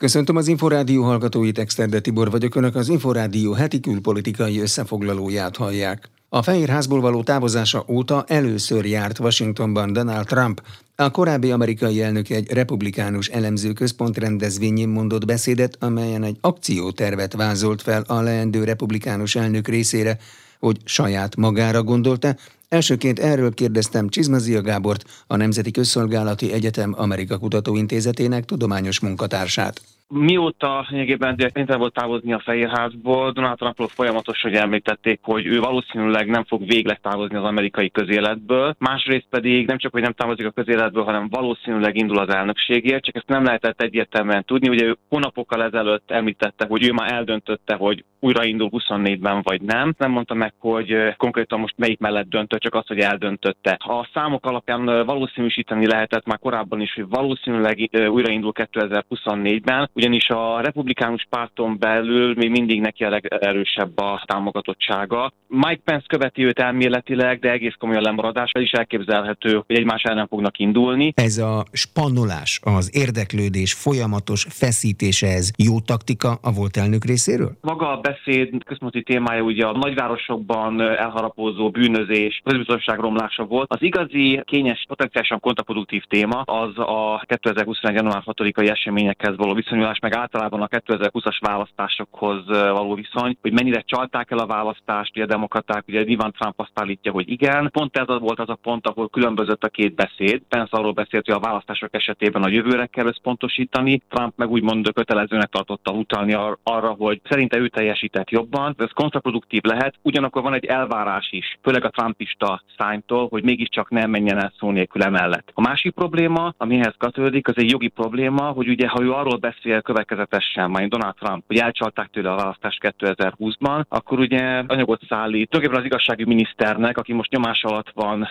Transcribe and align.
Köszöntöm 0.00 0.36
az 0.36 0.48
Inforádió 0.48 1.02
hallgatóit, 1.02 1.58
Exterde 1.58 2.00
Tibor 2.00 2.30
vagyok, 2.30 2.54
Önök 2.54 2.74
az 2.74 2.88
Inforádió 2.88 3.52
heti 3.52 3.80
külpolitikai 3.80 4.60
összefoglalóját 4.60 5.56
hallják. 5.56 6.10
A 6.28 6.42
Fehérházból 6.42 7.00
való 7.00 7.22
távozása 7.22 7.84
óta 7.88 8.24
először 8.28 8.84
járt 8.84 9.18
Washingtonban 9.18 9.92
Donald 9.92 10.26
Trump. 10.26 10.62
A 10.96 11.10
korábbi 11.10 11.50
amerikai 11.50 12.02
elnök 12.02 12.28
egy 12.28 12.52
republikánus 12.52 13.28
elemző 13.28 13.72
központ 13.72 14.18
rendezvényén 14.18 14.88
mondott 14.88 15.24
beszédet, 15.24 15.76
amelyen 15.80 16.22
egy 16.22 16.36
akciótervet 16.40 17.34
vázolt 17.34 17.82
fel 17.82 18.04
a 18.06 18.20
leendő 18.20 18.64
republikánus 18.64 19.34
elnök 19.34 19.68
részére, 19.68 20.18
hogy 20.60 20.76
saját 20.84 21.36
magára 21.36 21.82
gondolta, 21.82 22.36
Elsőként 22.70 23.18
erről 23.18 23.54
kérdeztem 23.54 24.08
Csizmazia 24.08 24.62
Gábort, 24.62 25.04
a 25.26 25.36
Nemzeti 25.36 25.70
Közszolgálati 25.70 26.52
Egyetem 26.52 26.94
Amerika 26.96 27.38
Kutatóintézetének 27.38 28.44
tudományos 28.44 29.00
munkatársát. 29.00 29.82
Mióta 30.12 30.86
lényegében 30.88 31.36
kénytelen 31.36 31.78
volt 31.78 31.92
távozni 31.92 32.32
a 32.32 32.38
Fehérházból, 32.38 33.32
Donald 33.32 33.56
Trumpról 33.56 33.88
folyamatosan 33.88 34.54
említették, 34.54 35.20
hogy 35.22 35.46
ő 35.46 35.60
valószínűleg 35.60 36.26
nem 36.28 36.44
fog 36.44 36.66
végleg 36.66 37.00
távozni 37.00 37.36
az 37.36 37.44
amerikai 37.44 37.90
közéletből. 37.90 38.74
Másrészt 38.78 39.26
pedig 39.30 39.66
nem 39.66 39.78
csak, 39.78 39.92
hogy 39.92 40.02
nem 40.02 40.12
távozik 40.12 40.46
a 40.46 40.50
közéletből, 40.50 41.04
hanem 41.04 41.28
valószínűleg 41.28 41.96
indul 41.96 42.18
az 42.18 42.28
elnökségért, 42.28 43.04
csak 43.04 43.16
ezt 43.16 43.28
nem 43.28 43.44
lehetett 43.44 43.82
egyértelműen 43.82 44.44
tudni. 44.44 44.68
Ugye 44.68 44.84
ő 44.84 44.96
hónapokkal 45.08 45.62
ezelőtt 45.62 46.10
említette, 46.10 46.66
hogy 46.68 46.86
ő 46.86 46.92
már 46.92 47.12
eldöntötte, 47.12 47.74
hogy 47.74 48.04
újraindul 48.20 48.70
24-ben 48.72 49.40
vagy 49.42 49.62
nem. 49.62 49.94
Nem 49.98 50.10
mondta 50.10 50.34
meg, 50.34 50.52
hogy 50.58 51.14
konkrétan 51.16 51.60
most 51.60 51.74
melyik 51.76 51.98
mellett 51.98 52.28
döntött, 52.28 52.60
csak 52.60 52.74
az, 52.74 52.86
hogy 52.86 52.98
eldöntötte. 52.98 53.76
A 53.78 54.08
számok 54.14 54.46
alapján 54.46 54.84
valószínűsíteni 54.84 55.86
lehetett 55.86 56.26
már 56.26 56.38
korábban 56.38 56.80
is, 56.80 56.94
hogy 56.94 57.08
valószínűleg 57.08 57.88
újraindul 58.08 58.52
2024-ben, 58.54 59.90
ugyanis 60.00 60.28
a 60.28 60.60
republikánus 60.60 61.26
párton 61.30 61.78
belül 61.78 62.34
még 62.36 62.50
mindig 62.50 62.80
neki 62.80 63.04
a 63.04 63.10
legerősebb 63.10 63.98
a 63.98 64.22
támogatottsága. 64.26 65.32
Mike 65.46 65.80
Pence 65.84 66.06
követi 66.08 66.44
őt 66.44 66.58
elméletileg, 66.58 67.38
de 67.38 67.50
egész 67.50 67.74
komoly 67.78 67.96
a 67.96 68.00
lemaradás, 68.00 68.50
is 68.54 68.70
elképzelhető, 68.70 69.62
hogy 69.66 69.76
egymás 69.76 70.02
ellen 70.02 70.26
fognak 70.26 70.58
indulni. 70.58 71.12
Ez 71.14 71.38
a 71.38 71.64
spannolás, 71.72 72.60
az 72.62 72.90
érdeklődés 72.92 73.72
folyamatos 73.72 74.46
feszítése, 74.48 75.26
ez 75.26 75.50
jó 75.56 75.80
taktika 75.80 76.38
a 76.42 76.52
volt 76.52 76.76
elnök 76.76 77.04
részéről? 77.04 77.52
Maga 77.60 77.90
a 77.92 78.00
beszéd 78.00 78.64
központi 78.64 79.02
témája 79.02 79.42
ugye 79.42 79.66
a 79.66 79.78
nagyvárosokban 79.78 80.80
elharapózó 80.80 81.70
bűnözés, 81.70 82.40
közbiztonság 82.44 82.98
romlása 82.98 83.44
volt. 83.44 83.72
Az 83.72 83.82
igazi, 83.82 84.42
kényes, 84.44 84.84
potenciálisan 84.88 85.40
kontraproduktív 85.40 86.02
téma 86.08 86.40
az 86.40 86.78
a 86.78 87.22
2021. 87.26 87.94
január 87.94 88.22
6-ai 88.26 88.70
eseményekhez 88.70 89.36
való 89.36 89.54
viszonyulás, 89.54 89.89
meg 89.98 90.14
általában 90.14 90.62
a 90.62 90.66
2020-as 90.66 91.36
választásokhoz 91.40 92.46
való 92.46 92.94
viszony, 92.94 93.36
hogy 93.40 93.52
mennyire 93.52 93.80
csalták 93.80 94.30
el 94.30 94.38
a 94.38 94.46
választást, 94.46 95.10
ugye 95.14 95.24
a 95.24 95.26
demokraták, 95.26 95.84
ugye 95.88 96.04
Ivan 96.04 96.32
Trump 96.32 96.60
azt 96.60 96.70
állítja, 96.74 97.12
hogy 97.12 97.30
igen. 97.30 97.68
Pont 97.72 97.96
ez 97.96 98.06
volt 98.06 98.40
az 98.40 98.48
a 98.48 98.58
pont, 98.62 98.86
ahol 98.86 99.08
különbözött 99.08 99.64
a 99.64 99.68
két 99.68 99.94
beszéd. 99.94 100.42
Pence 100.48 100.76
arról 100.76 100.92
beszélt, 100.92 101.26
hogy 101.26 101.34
a 101.34 101.46
választások 101.48 101.94
esetében 101.94 102.42
a 102.42 102.48
jövőre 102.48 102.86
kell 102.86 103.06
összpontosítani, 103.06 104.02
Trump 104.08 104.32
meg 104.36 104.50
úgymond 104.50 104.92
kötelezőnek 104.92 105.48
tartotta 105.48 105.92
utalni 105.92 106.32
arra, 106.62 106.88
hogy 106.88 107.20
szerinte 107.24 107.58
ő 107.58 107.68
teljes 107.68 108.00
teljesített 108.00 108.30
jobban, 108.30 108.74
ez 108.78 108.90
kontraproduktív 108.94 109.62
lehet, 109.62 109.94
ugyanakkor 110.02 110.42
van 110.42 110.54
egy 110.54 110.64
elvárás 110.64 111.28
is, 111.30 111.58
főleg 111.62 111.84
a 111.84 111.90
trumpista 111.90 112.62
szánytól, 112.78 113.28
hogy 113.28 113.42
mégiscsak 113.42 113.90
nem 113.90 114.10
menjen 114.10 114.38
el 114.38 114.52
szó 114.58 114.70
nélkül 114.70 115.02
emellett. 115.02 115.50
A 115.54 115.60
másik 115.60 115.94
probléma, 115.94 116.54
amihez 116.56 116.94
kötődik, 116.98 117.48
az 117.48 117.56
egy 117.56 117.70
jogi 117.70 117.88
probléma, 117.88 118.42
hogy 118.42 118.68
ugye 118.68 118.88
ha 118.88 119.02
ő 119.02 119.12
arról 119.12 119.36
beszél 119.36 119.79
következetesen, 119.82 120.70
majd 120.70 120.88
Donald 120.90 121.14
Trump, 121.14 121.44
hogy 121.46 121.56
elcsalták 121.56 122.08
tőle 122.12 122.30
a 122.30 122.36
választást 122.36 122.94
2020-ban, 122.98 123.84
akkor 123.88 124.18
ugye 124.18 124.62
anyagot 124.66 125.00
szállít 125.08 125.48
tulajdonképpen 125.50 125.78
az 125.78 125.84
igazsági 125.84 126.24
miniszternek, 126.24 126.98
aki 126.98 127.12
most 127.12 127.30
nyomás 127.30 127.62
alatt 127.62 127.90
van 127.94 128.28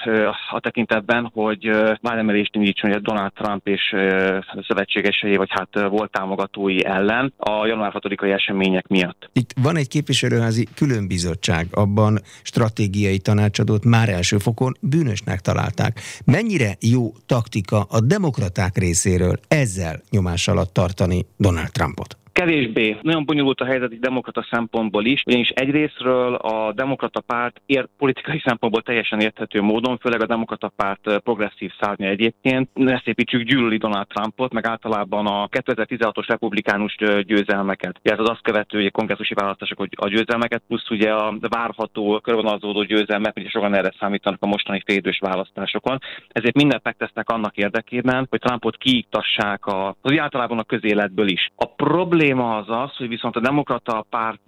a 0.51 0.59
tekintetben, 0.59 1.29
hogy 1.33 1.71
vádemelést 2.01 2.55
indítson 2.55 2.91
hogy 2.91 3.01
Donald 3.01 3.33
Trump 3.33 3.67
és 3.67 3.95
szövetségesei, 4.67 5.35
vagy 5.35 5.49
hát 5.51 5.89
volt 5.89 6.11
támogatói 6.11 6.85
ellen 6.85 7.33
a 7.37 7.65
január 7.65 7.91
6-ai 7.95 8.31
események 8.33 8.87
miatt. 8.87 9.29
Itt 9.33 9.53
van 9.61 9.77
egy 9.77 9.87
képviselőházi 9.87 10.67
különbizottság, 10.75 11.67
abban 11.71 12.19
stratégiai 12.41 13.17
tanácsadót 13.19 13.85
már 13.85 14.09
első 14.09 14.37
fokon 14.37 14.73
bűnösnek 14.81 15.39
találták. 15.39 15.99
Mennyire 16.25 16.75
jó 16.79 17.11
taktika 17.25 17.81
a 17.89 18.01
demokraták 18.01 18.77
részéről 18.77 19.35
ezzel 19.47 20.01
nyomás 20.09 20.47
alatt 20.47 20.73
tartani 20.73 21.25
Donald 21.39 21.71
Trumpot? 21.71 22.17
Kevésbé. 22.39 22.97
Nagyon 23.01 23.25
bonyolult 23.25 23.61
a 23.61 23.65
helyzet 23.65 23.91
egy 23.91 23.99
demokrata 23.99 24.47
szempontból 24.51 25.05
is, 25.05 25.23
ugyanis 25.25 25.49
egyrésztről 25.49 26.33
a 26.35 26.73
demokrata 26.73 27.19
párt 27.19 27.61
ér, 27.65 27.87
politikai 27.97 28.41
szempontból 28.45 28.81
teljesen 28.81 29.19
érthető 29.19 29.61
módon, 29.61 29.97
főleg 29.97 30.21
a 30.21 30.25
demokrata 30.25 30.71
párt 30.75 31.19
progresszív 31.23 31.71
szárnya 31.79 32.07
egyébként, 32.07 32.69
ne 32.73 32.99
szépítsük 32.99 33.41
gyűlöli 33.41 33.77
Donald 33.77 34.07
Trumpot, 34.07 34.53
meg 34.53 34.65
általában 34.65 35.25
a 35.27 35.47
2016-os 35.47 36.23
republikánus 36.27 36.95
győzelmeket. 37.21 37.99
Ez 38.01 38.19
az 38.19 38.29
azt 38.29 38.41
követő 38.41 38.89
kongresszusi 38.89 39.33
választások, 39.33 39.87
a 39.95 40.07
győzelmeket, 40.07 40.61
plusz 40.67 40.89
ugye 40.89 41.11
a 41.11 41.37
várható 41.49 42.19
körvonalazódó 42.19 42.83
győzelmek, 42.83 43.37
ugye 43.37 43.49
sokan 43.49 43.75
erre 43.75 43.93
számítanak 43.99 44.43
a 44.43 44.47
mostani 44.47 44.81
félidős 44.85 45.19
választásokon. 45.19 45.97
Ezért 46.27 46.55
mindent 46.55 46.83
megtesznek 46.83 47.29
annak 47.29 47.57
érdekében, 47.57 48.27
hogy 48.29 48.39
Trumpot 48.39 48.77
kiiktassák 48.77 49.65
a, 49.65 49.95
az 50.01 50.17
általában 50.17 50.59
a 50.59 50.63
közéletből 50.63 51.27
is. 51.27 51.51
A 51.55 51.65
problém 51.65 52.28
probléma 52.29 52.57
az 52.57 52.69
az, 52.69 52.95
hogy 52.95 53.07
viszont 53.07 53.35
a 53.35 53.39
demokrata 53.39 54.05
párt 54.09 54.41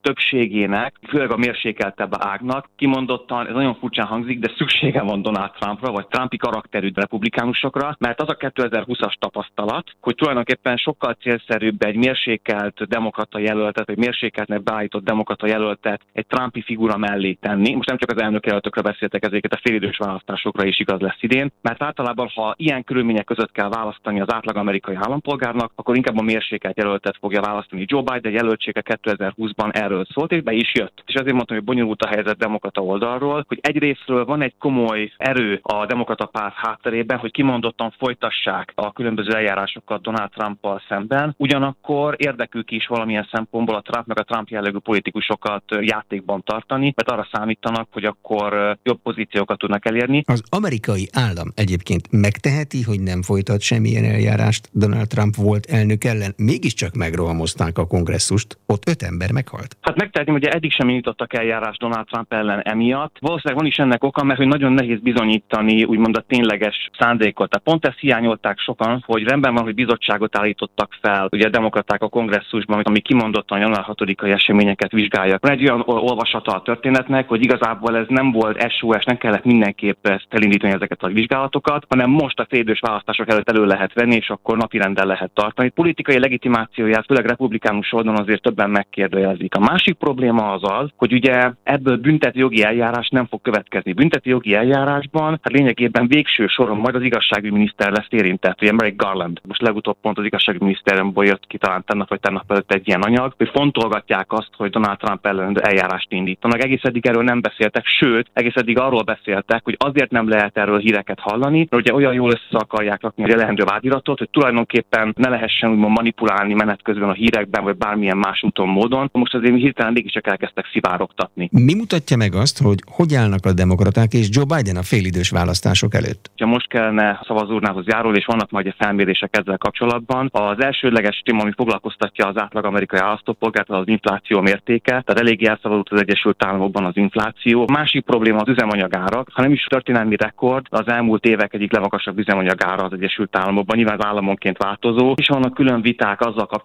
többségének, 0.00 0.94
főleg 1.08 1.32
a 1.32 1.36
mérsékeltebb 1.36 2.12
ágnak, 2.18 2.68
kimondottan, 2.76 3.46
ez 3.46 3.54
nagyon 3.54 3.74
furcsán 3.74 4.06
hangzik, 4.06 4.38
de 4.38 4.52
szüksége 4.56 5.02
van 5.02 5.22
Donald 5.22 5.50
Trumpra, 5.50 5.92
vagy 5.92 6.06
Trumpi 6.06 6.36
karakterű 6.36 6.90
republikánusokra, 6.94 7.96
mert 7.98 8.20
az 8.20 8.28
a 8.28 8.36
2020-as 8.36 9.14
tapasztalat, 9.18 9.90
hogy 10.00 10.14
tulajdonképpen 10.14 10.76
sokkal 10.76 11.12
célszerűbb 11.12 11.82
egy 11.82 11.96
mérsékelt 11.96 12.88
demokrata 12.88 13.38
jelöltet, 13.38 13.86
vagy 13.86 13.98
mérsékeltnek 13.98 14.62
beállított 14.62 15.04
demokrata 15.04 15.46
jelöltet 15.46 16.00
egy 16.12 16.26
Trumpi 16.26 16.62
figura 16.62 16.96
mellé 16.96 17.32
tenni. 17.32 17.74
Most 17.74 17.88
nem 17.88 17.98
csak 17.98 18.10
az 18.10 18.22
elnök 18.22 18.46
jelöltökre 18.46 18.82
beszéltek, 18.82 19.24
ezeket 19.24 19.52
a 19.52 19.60
félidős 19.62 19.96
választásokra 19.96 20.64
is 20.64 20.78
igaz 20.78 21.00
lesz 21.00 21.22
idén, 21.22 21.52
mert 21.62 21.82
általában, 21.82 22.30
ha 22.34 22.54
ilyen 22.56 22.84
körülmények 22.84 23.24
között 23.24 23.52
kell 23.52 23.68
választani 23.68 24.20
az 24.20 24.32
átlag 24.32 24.56
amerikai 24.56 24.94
állampolgárnak, 24.94 25.72
akkor 25.74 25.96
inkább 25.96 26.18
a 26.18 26.22
mérsékelt 26.22 26.76
jelöltet 26.76 26.99
jelöltet 27.00 27.16
fogja 27.20 27.40
választani. 27.40 27.84
Joe 27.86 28.02
Biden 28.02 28.32
jelöltsége 28.32 28.82
2020-ban 28.84 29.74
erről 29.74 30.06
szólt, 30.14 30.32
és 30.32 30.42
be 30.42 30.52
is 30.52 30.72
jött. 30.74 31.02
És 31.06 31.14
azért 31.14 31.34
mondtam, 31.34 31.56
hogy 31.56 31.66
bonyolult 31.66 32.02
a 32.02 32.08
helyzet 32.08 32.36
demokrata 32.36 32.80
oldalról, 32.80 33.44
hogy 33.48 33.58
egyrésztről 33.62 34.24
van 34.24 34.42
egy 34.42 34.54
komoly 34.58 35.12
erő 35.16 35.58
a 35.62 35.86
demokrata 35.86 36.26
párt 36.26 36.54
hátterében, 36.54 37.18
hogy 37.18 37.30
kimondottan 37.30 37.94
folytassák 37.98 38.72
a 38.74 38.92
különböző 38.92 39.32
eljárásokat 39.32 40.02
Donald 40.02 40.30
Trumpal 40.30 40.82
szemben, 40.88 41.34
ugyanakkor 41.36 42.14
érdekük 42.18 42.70
is 42.70 42.86
valamilyen 42.86 43.28
szempontból 43.32 43.74
a 43.74 43.80
Trump 43.80 44.06
meg 44.06 44.18
a 44.18 44.24
Trump 44.24 44.48
jellegű 44.48 44.78
politikusokat 44.78 45.64
játékban 45.80 46.42
tartani, 46.42 46.92
mert 46.96 47.10
arra 47.10 47.28
számítanak, 47.32 47.88
hogy 47.92 48.04
akkor 48.04 48.78
jobb 48.82 49.00
pozíciókat 49.02 49.58
tudnak 49.58 49.86
elérni. 49.86 50.22
Az 50.26 50.42
amerikai 50.50 51.08
állam 51.12 51.48
egyébként 51.54 52.08
megteheti, 52.10 52.82
hogy 52.82 53.00
nem 53.00 53.22
folytat 53.22 53.60
semmilyen 53.60 54.04
eljárást 54.04 54.68
Donald 54.72 55.06
Trump 55.06 55.34
volt 55.36 55.66
elnök 55.66 56.04
ellen, 56.04 56.34
mégiscsak 56.36 56.89
megrohamozták 56.94 57.78
a 57.78 57.86
kongresszust, 57.86 58.58
ott 58.66 58.88
öt 58.88 59.02
ember 59.02 59.32
meghalt. 59.32 59.76
Hát 59.80 59.96
megtehetném, 59.96 60.36
hogy 60.36 60.44
eddig 60.44 60.72
sem 60.72 60.88
indítottak 60.88 61.34
eljárás 61.34 61.76
Donald 61.76 62.06
Trump 62.06 62.32
ellen 62.32 62.60
emiatt. 62.60 63.16
Valószínűleg 63.20 63.62
van 63.62 63.70
is 63.70 63.76
ennek 63.76 64.04
oka, 64.04 64.24
mert 64.24 64.38
hogy 64.38 64.48
nagyon 64.48 64.72
nehéz 64.72 65.00
bizonyítani 65.00 65.84
úgymond 65.84 66.16
a 66.16 66.24
tényleges 66.28 66.90
szándékot. 66.98 67.50
Tehát 67.50 67.64
pont 67.64 67.86
ezt 67.86 67.98
hiányolták 67.98 68.58
sokan, 68.58 69.02
hogy 69.06 69.22
rendben 69.22 69.54
van, 69.54 69.62
hogy 69.62 69.74
bizottságot 69.74 70.36
állítottak 70.36 70.96
fel, 71.00 71.28
ugye 71.30 71.46
a 71.46 71.50
demokraták 71.50 72.02
a 72.02 72.08
kongresszusban, 72.08 72.80
ami 72.80 73.00
kimondottan 73.00 73.58
január 73.58 73.84
6-ai 73.88 74.32
eseményeket 74.32 74.92
vizsgálja. 74.92 75.38
Van 75.40 75.52
egy 75.52 75.62
olyan 75.62 75.82
olvasata 75.86 76.52
a 76.52 76.62
történetnek, 76.62 77.28
hogy 77.28 77.42
igazából 77.42 77.96
ez 77.96 78.06
nem 78.08 78.30
volt 78.32 78.70
SOS, 78.70 79.04
nem 79.04 79.18
kellett 79.18 79.44
mindenképp 79.44 80.06
ezt 80.06 80.26
elindítani 80.28 80.72
ezeket 80.72 81.02
a 81.02 81.08
vizsgálatokat, 81.08 81.86
hanem 81.88 82.10
most 82.10 82.40
a 82.40 82.46
félidős 82.48 82.80
választások 82.80 83.30
előtt 83.30 83.48
elő 83.48 83.64
lehet 83.64 83.92
venni, 83.92 84.14
és 84.14 84.28
akkor 84.28 84.56
napirenden 84.56 85.06
lehet 85.06 85.30
tartani. 85.34 85.68
Politikai 85.68 86.18
legitimáció 86.18 86.79
legitimációját, 86.80 87.04
főleg 87.06 87.26
republikánus 87.26 87.92
oldalon 87.92 88.20
azért 88.20 88.42
többen 88.42 88.70
megkérdőjelezik. 88.70 89.54
A 89.54 89.60
másik 89.60 89.94
probléma 89.94 90.52
az 90.52 90.60
az, 90.62 90.88
hogy 90.96 91.12
ugye 91.12 91.52
ebből 91.62 91.96
bünteti 91.96 92.38
jogi 92.38 92.62
eljárás 92.62 93.08
nem 93.08 93.26
fog 93.26 93.42
következni. 93.42 93.92
Bünteti 93.92 94.28
jogi 94.28 94.54
eljárásban 94.54 95.30
hát 95.30 95.52
lényegében 95.52 96.08
végső 96.08 96.46
soron 96.46 96.76
majd 96.76 96.94
az 96.94 97.02
igazságügyi 97.02 97.52
miniszter 97.52 97.90
lesz 97.90 98.06
érintett, 98.08 98.62
ugye 98.62 98.72
Merrick 98.72 99.02
Garland. 99.02 99.40
Most 99.46 99.62
legutóbb 99.62 99.96
pont 100.02 100.18
az 100.18 100.24
igazságügyi 100.24 100.64
miniszteremből 100.64 101.24
jött 101.24 101.46
ki 101.46 101.58
talán 101.58 101.84
tennap 101.86 102.08
vagy 102.08 102.20
tennap 102.20 102.50
előtt 102.50 102.72
egy 102.72 102.88
ilyen 102.88 103.02
anyag, 103.02 103.34
hogy 103.36 103.50
fontolgatják 103.52 104.32
azt, 104.32 104.50
hogy 104.56 104.70
Donald 104.70 104.98
Trump 104.98 105.26
ellen 105.26 105.60
eljárást 105.62 106.12
indítanak. 106.12 106.64
Egész 106.64 106.82
eddig 106.82 107.06
erről 107.06 107.22
nem 107.22 107.40
beszéltek, 107.40 107.84
sőt, 107.86 108.30
egész 108.32 108.56
eddig 108.56 108.78
arról 108.78 109.02
beszéltek, 109.02 109.64
hogy 109.64 109.76
azért 109.78 110.10
nem 110.10 110.28
lehet 110.28 110.56
erről 110.56 110.78
híreket 110.78 111.20
hallani, 111.20 111.58
mert 111.70 111.82
ugye 111.82 111.94
olyan 111.94 112.14
jól 112.14 112.30
össze 112.30 112.58
akarják 112.58 113.02
rakni 113.02 113.32
a 113.32 113.36
lehendő 113.36 113.64
vádiratot, 113.64 114.18
hogy 114.18 114.30
tulajdonképpen 114.30 115.14
ne 115.16 115.28
lehessen 115.28 115.70
úgymond 115.70 115.96
manipulálni 115.96 116.54
menet 116.70 116.84
közben 116.84 117.08
a 117.08 117.12
hírekben, 117.12 117.64
vagy 117.64 117.76
bármilyen 117.76 118.16
más 118.16 118.42
úton 118.42 118.68
módon. 118.68 119.08
Most 119.12 119.34
azért 119.34 119.56
hirtelen 119.56 119.92
mégiscsak 119.92 120.26
elkezdtek 120.26 120.66
szivárogtatni. 120.72 121.48
Mi 121.52 121.74
mutatja 121.74 122.16
meg 122.16 122.34
azt, 122.34 122.62
hogy 122.62 122.78
hogy 122.86 123.14
állnak 123.14 123.46
a 123.46 123.52
demokraták 123.52 124.12
és 124.12 124.28
Joe 124.30 124.44
Biden 124.44 124.76
a 124.76 124.82
félidős 124.82 125.30
választások 125.30 125.94
előtt? 125.94 126.30
Ha 126.36 126.46
most 126.46 126.68
kellene 126.68 127.20
szavazóurnához 127.26 127.86
járul, 127.86 128.16
és 128.16 128.24
vannak 128.24 128.50
majd 128.50 128.66
a 128.66 128.74
felmérések 128.78 129.36
ezzel 129.36 129.58
kapcsolatban, 129.58 130.28
az 130.32 130.62
elsődleges 130.62 131.22
téma, 131.24 131.42
ami 131.42 131.52
foglalkoztatja 131.56 132.26
az 132.26 132.40
átlag 132.40 132.64
amerikai 132.64 133.00
választópolgárt, 133.00 133.70
az 133.70 133.88
infláció 133.88 134.40
mértéke, 134.40 134.90
tehát 134.90 135.20
eléggé 135.20 135.46
elszabadult 135.46 135.88
az 135.90 136.00
Egyesült 136.00 136.44
Államokban 136.44 136.84
az 136.84 136.96
infláció. 136.96 137.62
A 137.68 137.72
másik 137.72 138.04
probléma 138.04 138.38
az 138.38 138.48
üzemanyagárak, 138.48 139.28
ha 139.32 139.42
nem 139.42 139.52
is 139.52 139.64
történelmi 139.64 140.16
rekord, 140.16 140.66
az 140.70 140.88
elmúlt 140.88 141.24
évek 141.24 141.54
egyik 141.54 141.72
legmagasabb 141.72 142.18
üzemanyagára 142.18 142.84
az 142.84 142.92
Egyesült 142.92 143.36
Államokban, 143.36 143.76
nyilván 143.76 143.98
az 143.98 144.06
államonként 144.06 144.58
változó, 144.58 145.12
és 145.16 145.28
vannak 145.28 145.54
külön 145.54 145.80
viták 145.80 146.20
azzal 146.20 146.46
kapcsolatban, 146.46 146.59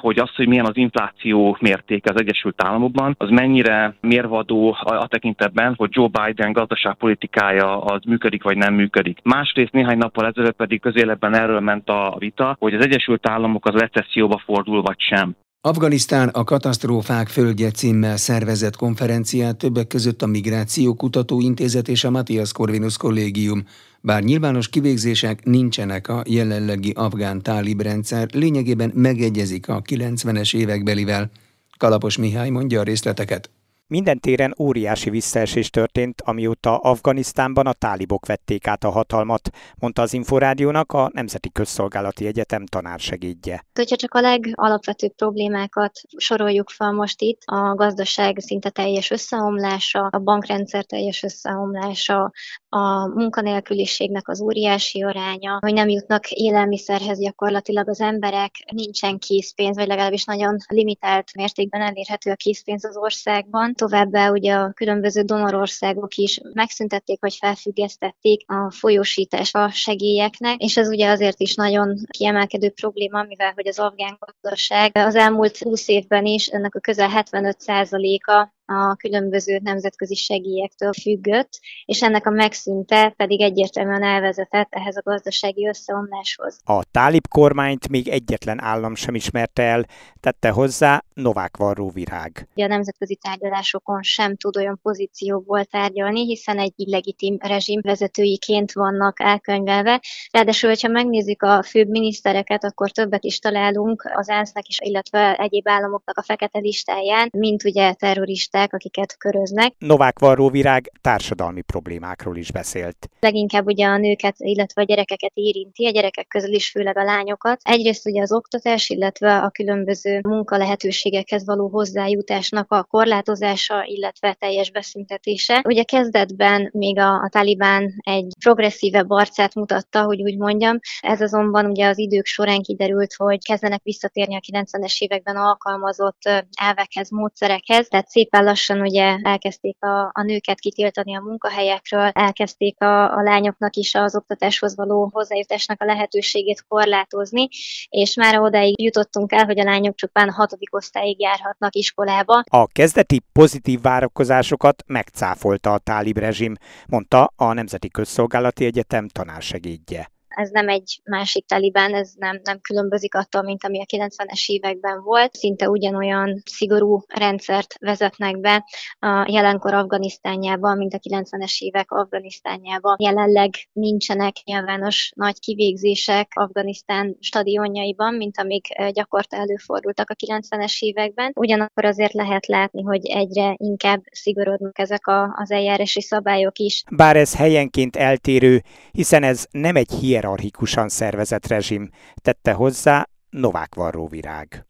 hogy 0.00 0.18
az, 0.18 0.34
hogy 0.34 0.48
milyen 0.48 0.66
az 0.66 0.76
infláció 0.76 1.56
mértéke 1.60 2.10
az 2.14 2.20
Egyesült 2.20 2.62
Államokban, 2.62 3.14
az 3.18 3.28
mennyire 3.28 3.94
mérvadó 4.00 4.76
a 4.80 5.06
tekintetben, 5.06 5.74
hogy 5.76 5.88
Joe 5.92 6.08
Biden 6.08 6.52
gazdaságpolitikája 6.52 7.80
az 7.80 8.02
működik 8.04 8.42
vagy 8.42 8.56
nem 8.56 8.74
működik. 8.74 9.18
Másrészt 9.22 9.72
néhány 9.72 9.98
nappal 9.98 10.26
ezelőtt 10.26 10.56
pedig 10.56 10.80
közéletben 10.80 11.34
erről 11.34 11.60
ment 11.60 11.88
a 11.88 12.16
vita, 12.18 12.56
hogy 12.58 12.74
az 12.74 12.84
Egyesült 12.84 13.28
Államok 13.28 13.66
az 13.66 13.74
recesszióba 13.74 14.42
fordul 14.44 14.82
vagy 14.82 15.00
sem. 15.00 15.36
Afganisztán 15.62 16.28
a 16.28 16.44
katasztrófák 16.44 17.28
földje 17.28 17.70
címmel 17.70 18.16
szervezett 18.16 18.76
konferenciát 18.76 19.56
többek 19.56 19.86
között 19.86 20.22
a 20.22 20.26
Migráció 20.26 20.94
Kutató 20.94 21.40
Intézet 21.40 21.88
és 21.88 22.04
a 22.04 22.10
Matthias 22.10 22.52
Corvinus 22.52 22.96
Kollégium. 22.96 23.64
Bár 24.00 24.22
nyilvános 24.22 24.68
kivégzések 24.68 25.44
nincsenek 25.44 26.08
a 26.08 26.22
jelenlegi 26.26 26.90
afgán 26.90 27.42
tálib 27.42 27.82
rendszer, 27.82 28.28
lényegében 28.32 28.92
megegyezik 28.94 29.68
a 29.68 29.82
90-es 29.82 30.56
évekbelivel. 30.56 31.30
Kalapos 31.78 32.16
Mihály 32.16 32.50
mondja 32.50 32.80
a 32.80 32.82
részleteket. 32.82 33.50
Minden 33.90 34.20
téren 34.20 34.54
óriási 34.58 35.10
visszaesés 35.10 35.70
történt, 35.70 36.20
amióta 36.20 36.76
Afganisztánban 36.76 37.66
a 37.66 37.72
tálibok 37.72 38.26
vették 38.26 38.66
át 38.66 38.84
a 38.84 38.90
hatalmat, 38.90 39.50
mondta 39.78 40.02
az 40.02 40.12
Inforádiónak 40.12 40.92
a 40.92 41.10
Nemzeti 41.12 41.50
Közszolgálati 41.50 42.26
Egyetem 42.26 42.66
tanársegédje. 42.66 43.66
Hogyha 43.74 43.96
csak 43.96 44.14
a 44.14 44.20
legalapvetőbb 44.20 45.14
problémákat 45.14 46.00
soroljuk 46.16 46.70
fel 46.70 46.92
most 46.92 47.22
itt, 47.22 47.42
a 47.44 47.74
gazdaság 47.74 48.38
szinte 48.38 48.70
teljes 48.70 49.10
összeomlása, 49.10 50.08
a 50.10 50.18
bankrendszer 50.18 50.84
teljes 50.84 51.22
összeomlása, 51.22 52.32
a 52.72 53.06
munkanélküliségnek 53.06 54.28
az 54.28 54.40
óriási 54.40 55.02
aránya, 55.02 55.58
hogy 55.60 55.72
nem 55.72 55.88
jutnak 55.88 56.30
élelmiszerhez 56.30 57.18
gyakorlatilag 57.18 57.88
az 57.88 58.00
emberek, 58.00 58.50
nincsen 58.72 59.18
készpénz, 59.18 59.76
vagy 59.76 59.86
legalábbis 59.86 60.24
nagyon 60.24 60.56
limitált 60.68 61.34
mértékben 61.34 61.80
elérhető 61.80 62.30
a 62.30 62.34
készpénz 62.34 62.84
az 62.84 62.96
országban. 62.96 63.74
Továbbá 63.74 64.30
ugye 64.30 64.54
a 64.54 64.72
különböző 64.72 65.22
donorországok 65.22 66.14
is 66.14 66.40
megszüntették 66.52 67.20
vagy 67.20 67.34
felfüggesztették 67.34 68.50
a 68.50 68.70
folyósítás 68.70 69.54
a 69.54 69.70
segélyeknek, 69.70 70.56
és 70.56 70.76
ez 70.76 70.88
ugye 70.88 71.10
azért 71.10 71.40
is 71.40 71.54
nagyon 71.54 71.94
kiemelkedő 72.10 72.70
probléma, 72.70 73.22
mivel 73.22 73.52
hogy 73.54 73.66
az 73.66 73.78
afgán 73.78 74.18
gazdaság 74.20 74.96
az 74.96 75.14
elmúlt 75.14 75.58
20 75.58 75.88
évben 75.88 76.24
is 76.24 76.46
ennek 76.46 76.74
a 76.74 76.80
közel 76.80 77.10
75%-a 77.14 78.48
a 78.70 78.94
különböző 78.94 79.60
nemzetközi 79.62 80.14
segélyektől 80.14 80.92
függött, 80.92 81.60
és 81.84 82.02
ennek 82.02 82.26
a 82.26 82.30
megszűnte 82.30 83.08
pedig 83.16 83.40
egyértelműen 83.40 84.02
elvezetett 84.02 84.68
ehhez 84.70 84.96
a 84.96 85.02
gazdasági 85.04 85.66
összeomláshoz. 85.68 86.60
A 86.64 86.84
tálib 86.90 87.28
kormányt 87.28 87.88
még 87.88 88.08
egyetlen 88.08 88.62
állam 88.62 88.94
sem 88.94 89.14
ismerte 89.14 89.62
el, 89.62 89.84
tette 90.20 90.50
hozzá 90.50 91.04
Novák 91.14 91.56
Varró 91.56 91.90
virág. 91.90 92.48
A 92.54 92.66
nemzetközi 92.66 93.14
tárgyalásokon 93.14 94.02
sem 94.02 94.36
tud 94.36 94.56
olyan 94.56 94.78
pozícióból 94.82 95.64
tárgyalni, 95.64 96.24
hiszen 96.24 96.58
egy 96.58 96.72
illegitim 96.76 97.36
rezsim 97.40 97.80
vezetőiként 97.82 98.72
vannak 98.72 99.20
elkönyvelve. 99.20 100.00
Ráadásul, 100.30 100.68
hogyha 100.68 100.88
megnézzük 100.88 101.42
a 101.42 101.62
főbb 101.62 101.88
minisztereket, 101.88 102.64
akkor 102.64 102.90
többet 102.90 103.24
is 103.24 103.38
találunk 103.38 104.10
az 104.14 104.28
ENSZ-nek 104.28 104.68
is, 104.68 104.78
illetve 104.80 105.34
egyéb 105.34 105.68
államoknak 105.68 106.18
a 106.18 106.22
fekete 106.22 106.58
listáján, 106.58 107.28
mint 107.32 107.64
ugye 107.64 107.92
terroristák 107.92 108.59
turisták, 108.60 108.72
akiket 108.72 109.16
köröznek. 109.18 109.74
Novák 109.78 110.18
Varróvirág 110.18 110.92
társadalmi 111.00 111.62
problémákról 111.62 112.36
is 112.36 112.52
beszélt. 112.52 113.08
Leginkább 113.20 113.66
ugye 113.66 113.86
a 113.86 113.96
nőket, 113.96 114.34
illetve 114.38 114.82
a 114.82 114.84
gyerekeket 114.84 115.30
érinti, 115.34 115.86
a 115.86 115.90
gyerekek 115.90 116.26
közül 116.26 116.54
is 116.54 116.70
főleg 116.70 116.98
a 116.98 117.04
lányokat. 117.04 117.60
Egyrészt 117.62 118.06
ugye 118.06 118.22
az 118.22 118.32
oktatás, 118.32 118.88
illetve 118.88 119.38
a 119.38 119.50
különböző 119.50 120.20
munkalehetőségekhez 120.22 121.44
való 121.44 121.68
hozzájutásnak 121.68 122.72
a 122.72 122.84
korlátozása, 122.84 123.84
illetve 123.84 124.36
teljes 124.38 124.70
beszüntetése. 124.70 125.62
Ugye 125.64 125.82
kezdetben 125.82 126.70
még 126.72 126.98
a, 126.98 127.12
a 127.14 127.28
Talibán 127.28 127.92
egy 127.98 128.32
progresszívebb 128.44 129.10
arcát 129.10 129.54
mutatta, 129.54 130.02
hogy 130.02 130.22
úgy 130.22 130.36
mondjam. 130.36 130.78
Ez 131.00 131.20
azonban 131.20 131.66
ugye 131.66 131.88
az 131.88 131.98
idők 131.98 132.26
során 132.26 132.62
kiderült, 132.62 133.14
hogy 133.16 133.44
kezdenek 133.44 133.82
visszatérni 133.82 134.34
a 134.34 134.60
90-es 134.60 134.98
években 134.98 135.36
alkalmazott 135.36 136.22
elvekhez, 136.54 137.10
módszerekhez, 137.10 137.88
tehát 137.88 138.08
szépen 138.08 138.44
lassan 138.50 138.80
ugye 138.80 139.18
elkezdték 139.22 139.76
a, 139.84 140.10
a 140.12 140.22
nőket 140.22 140.60
kitiltani 140.60 141.16
a 141.16 141.20
munkahelyekről, 141.20 142.10
elkezdték 142.12 142.80
a, 142.80 143.16
a 143.16 143.22
lányoknak 143.22 143.76
is 143.76 143.94
az 143.94 144.16
oktatáshoz 144.16 144.76
való 144.76 145.10
hozzájutásnak 145.12 145.82
a 145.82 145.84
lehetőségét 145.84 146.64
korlátozni, 146.68 147.48
és 147.88 148.14
már 148.14 148.40
odáig 148.40 148.82
jutottunk 148.82 149.32
el, 149.32 149.44
hogy 149.44 149.60
a 149.60 149.64
lányok 149.64 149.94
csupán 149.94 150.30
hatodik 150.30 150.74
osztályig 150.74 151.20
járhatnak 151.20 151.74
iskolába. 151.74 152.42
A 152.50 152.66
kezdeti 152.66 153.22
pozitív 153.32 153.80
várakozásokat 153.80 154.82
megcáfolta 154.86 155.72
a 155.72 155.78
tálib 155.78 156.18
rezsim, 156.18 156.54
mondta 156.86 157.32
a 157.36 157.52
Nemzeti 157.52 157.88
Közszolgálati 157.88 158.64
Egyetem 158.64 159.08
tanársegédje 159.08 160.10
ez 160.30 160.50
nem 160.50 160.68
egy 160.68 161.00
másik 161.04 161.46
talibán, 161.46 161.94
ez 161.94 162.12
nem, 162.16 162.40
nem 162.42 162.60
különbözik 162.60 163.14
attól, 163.14 163.42
mint 163.42 163.64
ami 163.64 163.80
a 163.80 163.84
90-es 163.96 164.46
években 164.46 165.02
volt. 165.02 165.34
Szinte 165.34 165.68
ugyanolyan 165.68 166.42
szigorú 166.44 167.04
rendszert 167.08 167.74
vezetnek 167.80 168.40
be 168.40 168.64
a 168.98 169.26
jelenkor 169.30 169.74
Afganisztánjában, 169.74 170.76
mint 170.76 170.94
a 170.94 170.98
90-es 170.98 171.58
évek 171.58 171.90
Afganisztánjában. 171.90 172.96
Jelenleg 172.98 173.50
nincsenek 173.72 174.34
nyilvános 174.44 175.12
nagy 175.14 175.40
kivégzések 175.40 176.28
Afganisztán 176.34 177.16
stadionjaiban, 177.20 178.14
mint 178.14 178.38
amik 178.38 178.66
gyakorta 178.92 179.36
előfordultak 179.36 180.10
a 180.10 180.14
90-es 180.26 180.78
években. 180.78 181.32
Ugyanakkor 181.34 181.84
azért 181.84 182.12
lehet 182.12 182.46
látni, 182.46 182.82
hogy 182.82 183.06
egyre 183.06 183.54
inkább 183.56 184.02
szigorodnak 184.10 184.78
ezek 184.78 185.06
a, 185.06 185.34
az 185.36 185.50
eljárási 185.50 186.00
szabályok 186.00 186.58
is. 186.58 186.82
Bár 186.90 187.16
ez 187.16 187.36
helyenként 187.36 187.96
eltérő, 187.96 188.62
hiszen 188.92 189.22
ez 189.22 189.46
nem 189.50 189.76
egy 189.76 189.90
hierarchikus 189.90 190.19
hierarchikusan 190.20 190.88
szervezett 190.88 191.46
rezsim, 191.46 191.88
tette 192.14 192.52
hozzá 192.52 193.08
Novák 193.30 193.74
Varróvirág. 193.74 194.64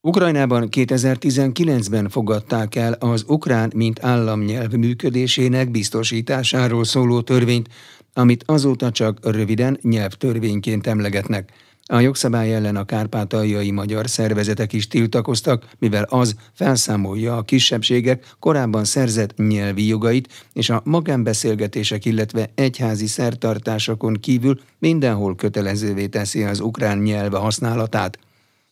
Ukrajnában 0.00 0.68
2019-ben 0.70 2.08
fogadták 2.08 2.74
el 2.74 2.92
az 2.92 3.24
ukrán 3.26 3.72
mint 3.74 4.04
államnyelv 4.04 4.72
működésének 4.72 5.70
biztosításáról 5.70 6.84
szóló 6.84 7.20
törvényt, 7.20 7.68
amit 8.12 8.44
azóta 8.46 8.90
csak 8.90 9.18
röviden 9.22 9.78
nyelvtörvényként 9.82 10.86
emlegetnek. 10.86 11.52
A 11.86 12.00
jogszabály 12.00 12.54
ellen 12.54 12.76
a 12.76 12.84
kárpátaljai 12.84 13.70
magyar 13.70 14.08
szervezetek 14.08 14.72
is 14.72 14.88
tiltakoztak, 14.88 15.68
mivel 15.78 16.02
az 16.08 16.34
felszámolja 16.52 17.36
a 17.36 17.42
kisebbségek 17.42 18.34
korábban 18.38 18.84
szerzett 18.84 19.36
nyelvi 19.36 19.86
jogait, 19.86 20.48
és 20.52 20.70
a 20.70 20.82
magánbeszélgetések, 20.84 22.04
illetve 22.04 22.50
egyházi 22.54 23.06
szertartásokon 23.06 24.14
kívül 24.14 24.60
mindenhol 24.78 25.34
kötelezővé 25.34 26.06
teszi 26.06 26.42
az 26.42 26.60
ukrán 26.60 26.98
nyelve 26.98 27.38
használatát. 27.38 28.18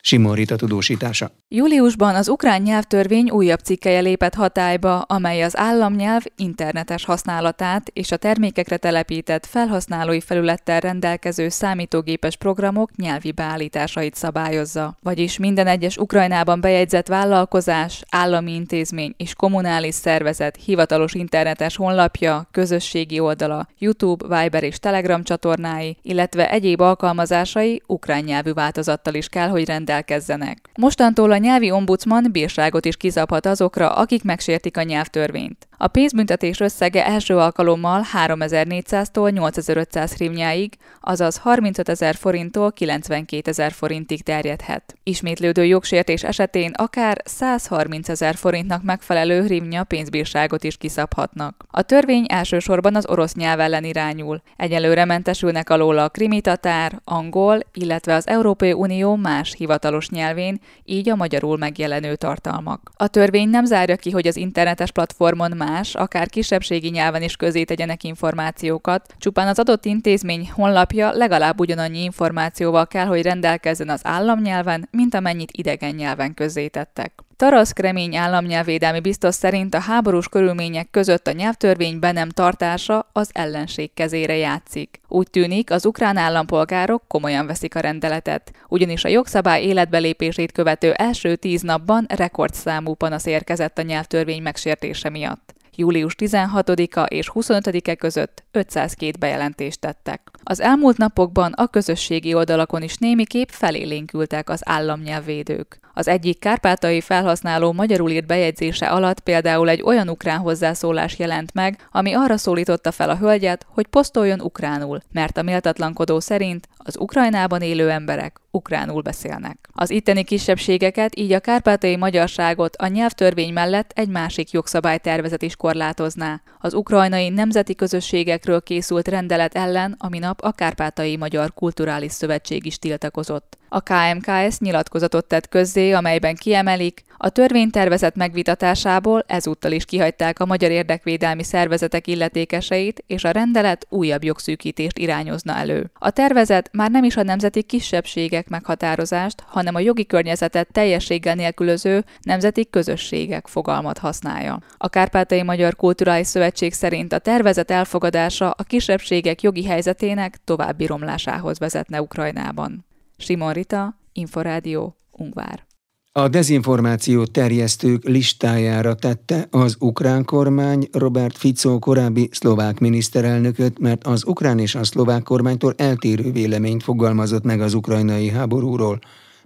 Simon 0.02 0.34
Rita 0.34 0.56
tudósítása. 0.56 1.30
Júliusban 1.48 2.14
az 2.14 2.28
ukrán 2.28 2.62
nyelvtörvény 2.62 3.30
újabb 3.30 3.58
cikkeje 3.58 4.00
lépett 4.00 4.34
hatályba, 4.34 5.00
amely 5.00 5.42
az 5.42 5.56
államnyelv 5.56 6.22
internetes 6.36 7.04
használatát 7.04 7.90
és 7.92 8.12
a 8.12 8.16
termékekre 8.16 8.76
telepített 8.76 9.46
felhasználói 9.46 10.20
felülettel 10.20 10.80
rendelkező 10.80 11.48
számítógépes 11.48 12.36
programok 12.36 12.96
nyelvi 12.96 13.32
beállításait 13.32 14.14
szabályozza. 14.14 14.96
Vagyis 15.02 15.38
minden 15.38 15.66
egyes 15.66 15.96
Ukrajnában 15.96 16.60
bejegyzett 16.60 17.06
vállalkozás, 17.06 18.02
állami 18.10 18.54
intézmény 18.54 19.14
és 19.16 19.34
kommunális 19.34 19.94
szervezet 19.94 20.58
hivatalos 20.64 21.14
internetes 21.14 21.76
honlapja, 21.76 22.48
közösségi 22.50 23.20
oldala, 23.20 23.66
YouTube, 23.78 24.40
Viber 24.40 24.62
és 24.62 24.78
Telegram 24.78 25.22
csatornái, 25.22 25.96
illetve 26.02 26.50
egyéb 26.50 26.80
alkalmazásai 26.80 27.82
ukrán 27.86 28.22
nyelvű 28.24 28.52
változattal 28.52 29.14
is 29.14 29.28
kell, 29.28 29.48
hogy 29.48 29.64
rendelkezzenek 29.64 29.88
rendelkezzenek. 29.90 30.70
Mostantól 30.78 31.30
a 31.30 31.36
nyelvi 31.36 31.70
ombudsman 31.70 32.26
bírságot 32.32 32.84
is 32.84 32.96
kizabhat 32.96 33.46
azokra, 33.46 33.94
akik 33.94 34.22
megsértik 34.22 34.76
a 34.76 34.82
nyelvtörvényt. 34.82 35.68
A 35.82 35.88
pénzbüntetés 35.88 36.60
összege 36.60 37.06
első 37.06 37.36
alkalommal 37.36 38.04
3400-tól 38.26 39.32
8500 39.32 40.14
hrivnyáig, 40.14 40.72
azaz 41.00 41.36
35 41.36 41.88
ezer 41.88 42.14
forinttól 42.14 42.72
92 42.72 43.50
ezer 43.50 43.72
forintig 43.72 44.22
terjedhet. 44.22 44.94
Ismétlődő 45.02 45.64
jogsértés 45.64 46.22
esetén 46.22 46.72
akár 46.76 47.22
130 47.24 48.08
ezer 48.08 48.34
forintnak 48.34 48.82
megfelelő 48.82 49.42
hrivnya 49.42 49.84
pénzbírságot 49.84 50.64
is 50.64 50.76
kiszabhatnak. 50.76 51.64
A 51.70 51.82
törvény 51.82 52.26
elsősorban 52.28 52.94
az 52.94 53.08
orosz 53.08 53.34
nyelv 53.34 53.60
ellen 53.60 53.84
irányul. 53.84 54.42
Egyelőre 54.56 55.04
mentesülnek 55.04 55.70
alól 55.70 55.98
a 55.98 56.08
krimitatár, 56.08 57.00
angol, 57.04 57.58
illetve 57.72 58.14
az 58.14 58.28
Európai 58.28 58.72
Unió 58.72 59.16
más 59.16 59.54
hivatalos 59.58 59.79
nyelvén, 60.10 60.60
így 60.84 61.08
a 61.08 61.16
magyarul 61.16 61.56
megjelenő 61.56 62.16
tartalmak. 62.16 62.90
A 62.96 63.08
törvény 63.08 63.48
nem 63.48 63.64
zárja 63.64 63.96
ki, 63.96 64.10
hogy 64.10 64.26
az 64.26 64.36
internetes 64.36 64.90
platformon 64.90 65.52
más, 65.56 65.94
akár 65.94 66.28
kisebbségi 66.28 66.88
nyelven 66.88 67.22
is 67.22 67.36
közé 67.36 67.64
tegyenek 67.64 68.04
információkat, 68.04 69.14
csupán 69.18 69.48
az 69.48 69.58
adott 69.58 69.84
intézmény 69.84 70.50
honlapja 70.50 71.12
legalább 71.12 71.60
ugyanannyi 71.60 72.02
információval 72.02 72.86
kell, 72.86 73.06
hogy 73.06 73.22
rendelkezzen 73.22 73.88
az 73.88 74.00
államnyelven, 74.02 74.88
mint 74.90 75.14
amennyit 75.14 75.52
idegen 75.52 75.94
nyelven 75.94 76.34
közzétettek. 76.34 77.12
Tarasz 77.40 77.72
Kremény 77.72 78.16
államnyelvédelmi 78.16 79.00
biztos 79.00 79.34
szerint 79.34 79.74
a 79.74 79.80
háborús 79.80 80.28
körülmények 80.28 80.90
között 80.90 81.26
a 81.26 81.32
nyelvtörvény 81.32 81.98
be 81.98 82.12
nem 82.12 82.28
tartása 82.28 83.08
az 83.12 83.30
ellenség 83.32 83.94
kezére 83.94 84.36
játszik. 84.36 85.00
Úgy 85.08 85.30
tűnik, 85.30 85.70
az 85.70 85.86
ukrán 85.86 86.16
állampolgárok 86.16 87.02
komolyan 87.08 87.46
veszik 87.46 87.74
a 87.74 87.80
rendeletet, 87.80 88.52
ugyanis 88.68 89.04
a 89.04 89.08
jogszabály 89.08 89.62
életbelépését 89.62 90.52
követő 90.52 90.92
első 90.92 91.36
tíz 91.36 91.62
napban 91.62 92.06
rekordszámú 92.08 92.94
panasz 92.94 93.26
érkezett 93.26 93.78
a 93.78 93.82
nyelvtörvény 93.82 94.42
megsértése 94.42 95.10
miatt 95.10 95.54
július 95.80 96.14
16-a 96.18 97.00
és 97.00 97.30
25-e 97.34 97.94
között 97.94 98.44
502 98.50 99.18
bejelentést 99.18 99.80
tettek. 99.80 100.30
Az 100.42 100.60
elmúlt 100.60 100.96
napokban 100.96 101.52
a 101.52 101.66
közösségi 101.66 102.34
oldalakon 102.34 102.82
is 102.82 102.96
némiképp 102.96 103.48
felélénkültek 103.48 104.48
az 104.48 104.60
államnyelvvédők. 104.64 105.78
Az 105.94 106.08
egyik 106.08 106.38
kárpátai 106.38 107.00
felhasználó 107.00 107.72
magyarul 107.72 108.10
írt 108.10 108.26
bejegyzése 108.26 108.86
alatt 108.86 109.20
például 109.20 109.68
egy 109.68 109.82
olyan 109.82 110.08
ukrán 110.08 110.38
hozzászólás 110.38 111.18
jelent 111.18 111.54
meg, 111.54 111.88
ami 111.90 112.12
arra 112.12 112.36
szólította 112.36 112.92
fel 112.92 113.10
a 113.10 113.16
hölgyet, 113.16 113.66
hogy 113.68 113.86
posztoljon 113.86 114.40
ukránul, 114.40 115.00
mert 115.12 115.36
a 115.36 115.42
méltatlankodó 115.42 116.20
szerint 116.20 116.68
az 116.76 116.98
Ukrajnában 116.98 117.60
élő 117.60 117.90
emberek 117.90 118.39
ukránul 118.50 119.02
beszélnek. 119.02 119.68
Az 119.72 119.90
itteni 119.90 120.24
kisebbségeket, 120.24 121.18
így 121.18 121.32
a 121.32 121.40
kárpátai 121.40 121.96
magyarságot 121.96 122.76
a 122.76 122.86
nyelvtörvény 122.86 123.52
mellett 123.52 123.92
egy 123.94 124.08
másik 124.08 124.50
jogszabálytervezet 124.50 125.42
is 125.42 125.56
korlátozná. 125.56 126.42
Az 126.58 126.74
ukrajnai 126.74 127.28
nemzeti 127.28 127.74
közösségekről 127.74 128.62
készült 128.62 129.08
rendelet 129.08 129.54
ellen, 129.54 129.94
ami 129.98 130.18
nap 130.18 130.40
a 130.40 130.52
Kárpátai 130.52 131.16
Magyar 131.16 131.54
Kulturális 131.54 132.12
Szövetség 132.12 132.66
is 132.66 132.78
tiltakozott. 132.78 133.58
A 133.72 133.80
KMKS 133.80 134.58
nyilatkozatot 134.58 135.26
tett 135.26 135.48
közzé, 135.48 135.92
amelyben 135.92 136.34
kiemelik, 136.34 137.04
a 137.16 137.28
törvénytervezet 137.28 138.16
megvitatásából 138.16 139.24
ezúttal 139.26 139.72
is 139.72 139.84
kihagyták 139.84 140.38
a 140.40 140.46
magyar 140.46 140.70
érdekvédelmi 140.70 141.42
szervezetek 141.42 142.06
illetékeseit, 142.06 143.04
és 143.06 143.24
a 143.24 143.30
rendelet 143.30 143.86
újabb 143.88 144.24
jogszűkítést 144.24 144.98
irányozna 144.98 145.54
elő. 145.54 145.90
A 145.94 146.10
tervezet 146.10 146.70
már 146.72 146.90
nem 146.90 147.04
is 147.04 147.16
a 147.16 147.22
nemzeti 147.22 147.62
kisebbségek 147.62 148.48
meghatározást, 148.48 149.42
hanem 149.46 149.74
a 149.74 149.80
jogi 149.80 150.06
környezetet 150.06 150.68
teljességgel 150.72 151.34
nélkülöző 151.34 152.04
nemzeti 152.22 152.70
közösségek 152.70 153.46
fogalmat 153.46 153.98
használja. 153.98 154.58
A 154.76 154.88
Kárpátai 154.88 155.42
Magyar 155.42 155.76
Kulturális 155.76 156.26
Szövetség 156.26 156.72
szerint 156.72 157.12
a 157.12 157.18
tervezet 157.18 157.70
elfogadása 157.70 158.50
a 158.50 158.62
kisebbségek 158.62 159.42
jogi 159.42 159.64
helyzetének 159.64 160.38
további 160.44 160.86
romlásához 160.86 161.58
vezetne 161.58 162.00
Ukrajnában. 162.00 162.88
Simon 163.20 163.52
Rita, 163.52 163.98
Inforádió, 164.12 164.96
Ungvár. 165.10 165.66
A 166.12 166.28
dezinformáció 166.28 167.24
terjesztők 167.24 168.04
listájára 168.04 168.94
tette 168.94 169.46
az 169.50 169.76
ukrán 169.78 170.24
kormány 170.24 170.88
Robert 170.92 171.36
Fico 171.36 171.78
korábbi 171.78 172.28
szlovák 172.32 172.78
miniszterelnököt, 172.78 173.78
mert 173.78 174.06
az 174.06 174.26
ukrán 174.26 174.58
és 174.58 174.74
a 174.74 174.84
szlovák 174.84 175.22
kormánytól 175.22 175.74
eltérő 175.76 176.32
véleményt 176.32 176.82
fogalmazott 176.82 177.44
meg 177.44 177.60
az 177.60 177.74
ukrajnai 177.74 178.28
háborúról. 178.28 178.98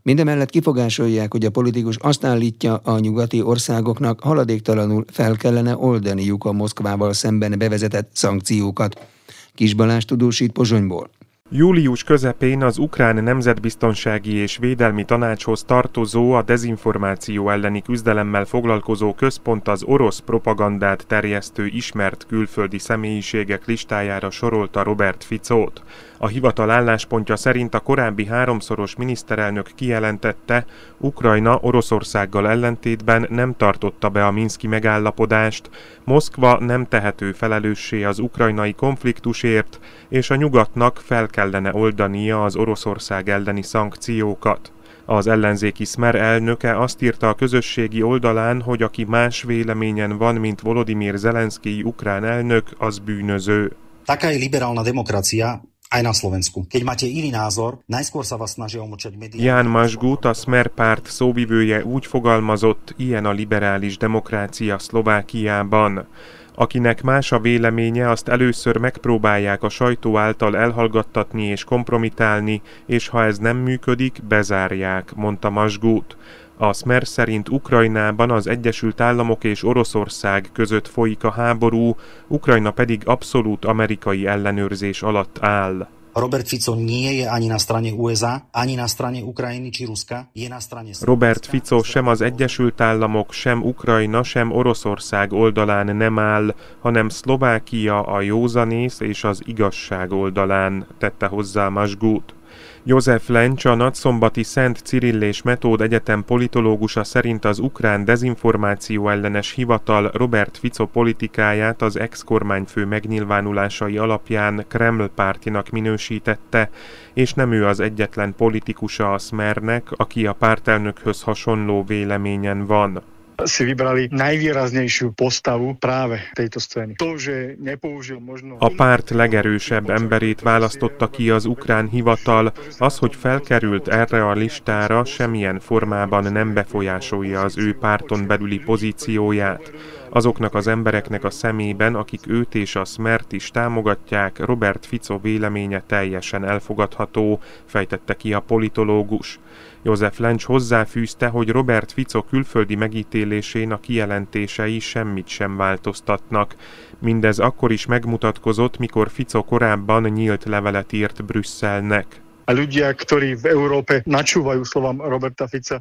Mindemellett 0.03 0.51
kifogásolják, 0.51 1.33
hogy 1.33 1.45
a 1.45 1.51
politikus 1.51 1.97
azt 1.97 2.25
állítja, 2.25 2.77
a 2.77 2.99
nyugati 2.99 3.43
országoknak 3.43 4.21
haladéktalanul 4.21 5.05
fel 5.13 5.37
kellene 5.37 5.77
oldaniuk 5.77 6.45
a 6.45 6.53
Moszkvával 6.53 7.13
szemben 7.13 7.59
bevezetett 7.59 8.11
szankciókat. 8.13 9.07
Kis 9.55 9.75
Balázs 9.75 10.05
tudósít 10.05 10.53
Pozsonyból. 10.53 11.11
Július 11.51 12.05
közepén 12.05 12.63
az 12.63 12.79
Ukrán 12.79 13.23
Nemzetbiztonsági 13.23 14.35
és 14.35 14.57
Védelmi 14.57 15.05
Tanácshoz 15.05 15.65
tartozó 15.65 16.33
a 16.33 16.43
dezinformáció 16.43 17.51
elleni 17.51 17.83
küzdelemmel 17.83 18.45
foglalkozó 18.45 19.15
központ 19.15 19.69
az 19.69 19.83
orosz 19.83 20.19
propagandát 20.19 21.07
terjesztő 21.07 21.67
ismert 21.67 22.27
külföldi 22.27 22.79
személyiségek 22.79 23.67
listájára 23.67 24.31
sorolta 24.31 24.83
Robert 24.83 25.25
Ficót. 25.25 25.83
A 26.25 26.29
hivatal 26.29 26.71
álláspontja 26.71 27.37
szerint 27.37 27.75
a 27.75 27.81
korábbi 27.81 28.27
háromszoros 28.27 28.97
miniszterelnök 28.97 29.71
kijelentette, 29.75 30.65
Ukrajna 30.99 31.59
Oroszországgal 31.61 32.49
ellentétben 32.49 33.27
nem 33.31 33.55
tartotta 33.57 34.09
be 34.09 34.27
a 34.27 34.31
Minszki 34.31 34.67
megállapodást, 34.67 35.71
Moszkva 36.05 36.59
nem 36.59 36.87
tehető 36.87 37.33
felelőssé 37.33 38.05
az 38.05 38.19
ukrajnai 38.19 38.73
konfliktusért, 38.73 39.81
és 40.09 40.31
a 40.31 40.35
nyugatnak 40.35 41.01
fel 41.05 41.27
kellene 41.27 41.75
oldania 41.75 42.45
az 42.45 42.57
Oroszország 42.57 43.29
elleni 43.29 43.63
szankciókat. 43.63 44.73
Az 45.05 45.27
ellenzéki 45.27 45.85
Smer 45.85 46.15
elnöke 46.15 46.79
azt 46.79 47.03
írta 47.03 47.29
a 47.29 47.35
közösségi 47.35 48.03
oldalán, 48.03 48.61
hogy 48.61 48.83
aki 48.83 49.05
más 49.05 49.43
véleményen 49.43 50.19
van, 50.19 50.35
mint 50.35 50.61
Volodymyr 50.61 51.17
Zelenszky 51.17 51.83
ukrán 51.83 52.25
elnök, 52.25 52.69
az 52.79 52.99
bűnöző. 52.99 53.73
Taká 54.05 54.31
je 54.31 54.39
liberálna 54.39 54.83
demokrácia, 54.83 55.73
aj 55.91 56.03
na 56.03 56.13
Slovensku. 56.13 56.67
Keď 56.67 56.83
máte 56.83 57.07
iný 57.07 57.31
názor, 57.31 57.79
najskôr 57.87 58.25
sa 58.27 58.41
vás 58.41 58.57
snažia 58.57 58.83
umlčať 58.83 59.15
médiá. 59.15 59.41
Ján 59.41 59.69
Masgut, 59.71 60.25
a 60.25 60.35
Smer 60.35 60.69
párt 60.73 61.07
szóvivője 61.07 61.85
úgy 61.85 62.07
fogalmazott, 62.07 62.95
ilyen 62.97 63.25
a 63.25 63.33
liberális 63.33 63.97
demokrácia 63.97 64.79
Szlovákiában. 64.79 66.07
Akinek 66.55 67.03
más 67.03 67.33
a 67.33 67.41
véleménye, 67.41 68.11
azt 68.11 68.29
először 68.29 68.77
megpróbálják 68.77 69.63
a 69.63 69.69
sajtó 69.69 70.19
által 70.19 70.57
elhallgattatni 70.57 71.45
és 71.45 71.65
kompromitálni, 71.65 72.63
és 72.87 73.09
ha 73.09 73.25
ez 73.25 73.39
nem 73.39 73.57
működik, 73.57 74.23
bezárják, 74.29 75.15
mondta 75.15 75.51
Masgut. 75.51 76.17
A 76.57 76.73
Smer 76.73 77.07
szerint 77.07 77.49
Ukrajnában 77.49 78.31
az 78.31 78.47
Egyesült 78.47 79.01
Államok 79.01 79.45
és 79.45 79.65
Oroszország 79.65 80.49
között 80.53 80.89
folyik 80.89 81.25
a 81.25 81.31
háború, 81.31 81.97
Ukrajna 82.29 82.71
pedig 82.71 83.03
abszolút 83.05 83.65
amerikai 83.65 84.27
ellenőrzés 84.27 85.03
alatt 85.03 85.39
áll. 85.41 85.89
Robert 86.15 86.49
Fico 86.49 86.75
nie 86.75 87.13
je 87.13 87.31
ani 87.31 87.47
na 87.47 87.59
strane 87.59 87.91
USA, 87.91 88.47
ani 88.53 88.75
na 88.75 88.87
strane 88.87 89.23
Ukrajiny 89.23 89.71
či 89.71 89.85
Ruska, 89.85 90.31
je 90.33 90.49
na 90.49 90.61
strane... 90.61 90.91
Robert 91.01 91.47
Fico 91.47 91.83
sem 91.83 92.07
az 92.07 92.21
Egyesült 92.21 92.81
Államok, 92.81 93.33
sem 93.33 93.63
Ukrajna, 93.63 94.23
sem 94.23 94.51
Oroszország 94.51 95.33
oldalán 95.33 95.97
nem 95.97 96.19
áll, 96.19 96.55
hanem 96.81 97.09
Szlovákia 97.09 98.03
a 98.03 98.21
józanész 98.21 99.01
és 99.01 99.25
az 99.25 99.43
igazság 99.45 100.13
oldalán, 100.13 100.87
tette 100.99 101.27
hozzá 101.27 101.69
Masgút. 101.69 102.35
József 102.83 103.29
Lencs, 103.29 103.65
a 103.65 103.75
nagyszombati 103.75 104.43
Szent 104.43 104.79
Cirill 104.79 105.23
és 105.23 105.43
Metód 105.43 105.81
Egyetem 105.81 106.25
politológusa 106.25 107.05
szerint 107.05 107.45
az 107.45 107.59
ukrán 107.59 108.05
dezinformáció 108.05 109.09
ellenes 109.09 109.51
hivatal 109.51 110.11
Robert 110.15 110.59
Fico 110.59 110.87
politikáját 110.87 111.83
az 111.83 111.99
ex-kormányfő 111.99 112.85
megnyilvánulásai 112.85 113.99
alapján 113.99 114.65
Kreml 114.69 115.09
pártinak 115.15 115.69
minősítette, 115.71 116.71
és 117.13 117.35
nem 117.35 117.53
ő 117.53 117.67
az 117.67 117.81
egyetlen 117.81 118.35
politikusa 118.37 119.13
a 119.13 119.19
Smernek, 119.19 119.89
aki 119.91 120.27
a 120.27 120.33
pártelnökhöz 120.33 121.23
hasonló 121.23 121.85
véleményen 121.85 122.67
van 122.67 123.03
si 123.43 123.67
vybrali 123.67 124.09
najvýraznejšiu 124.15 125.19
postavu 125.19 125.75
práve 125.75 126.23
tejto 126.39 126.63
scény. 126.63 126.95
To, 127.03 127.19
že 127.19 127.59
nepoužil 127.59 128.23
možno... 128.23 128.57
A 128.63 128.71
párt 128.71 129.11
legerősebb 129.11 129.91
emberét 129.91 130.41
választotta 130.41 131.11
ki 131.11 131.31
az 131.31 131.45
ukrán 131.45 131.89
hivatal, 131.89 132.53
az, 132.79 132.99
hogy 132.99 133.15
felkerült 133.17 133.89
erre 133.89 134.27
a 134.27 134.33
listára, 134.33 135.05
semmilyen 135.05 135.61
formában 135.61 136.33
nem 136.33 136.55
befolyásolja 136.55 137.41
az 137.43 137.59
ő 137.59 137.75
párton 137.75 138.27
belüli 138.27 138.59
pozícióját. 138.59 139.73
Azoknak 140.15 140.55
az 140.55 140.67
embereknek 140.67 141.25
a 141.25 141.31
szemében, 141.31 141.95
akik 141.95 142.27
őt 142.27 142.55
és 142.55 142.77
a 142.77 142.85
Smert 142.85 143.33
is 143.33 143.51
támogatják, 143.51 144.39
Robert 144.39 144.87
Fico 144.87 145.19
véleménye 145.19 145.83
teljesen 145.87 146.45
elfogadható, 146.45 147.41
fejtette 147.65 148.15
ki 148.15 148.33
a 148.33 148.41
politológus. 148.41 149.39
József 149.83 150.19
Lencs 150.19 150.45
hozzáfűzte, 150.45 151.27
hogy 151.27 151.49
Robert 151.49 151.93
Fico 151.93 152.23
külföldi 152.23 152.75
megítélésén 152.75 153.73
a 153.73 153.81
kijelentései 153.81 154.79
semmit 154.79 155.29
sem 155.29 155.57
változtatnak. 155.57 156.55
Mindez 156.99 157.39
akkor 157.39 157.73
is 157.73 157.87
megmutatkozott, 157.87 158.79
mikor 158.79 159.11
Fico 159.11 159.45
korábban 159.45 160.03
nyílt 160.03 160.45
levelet 160.45 160.93
írt 160.93 161.25
Brüsszelnek. 161.25 162.24
A 162.45 162.53
ľudia, 162.53 162.93
ktorí 162.93 163.41
v 163.41 163.57
Európe 163.57 164.05
načúvajú 164.05 164.69
slovám 164.69 165.01
Roberta 165.01 165.49
Fica, 165.49 165.81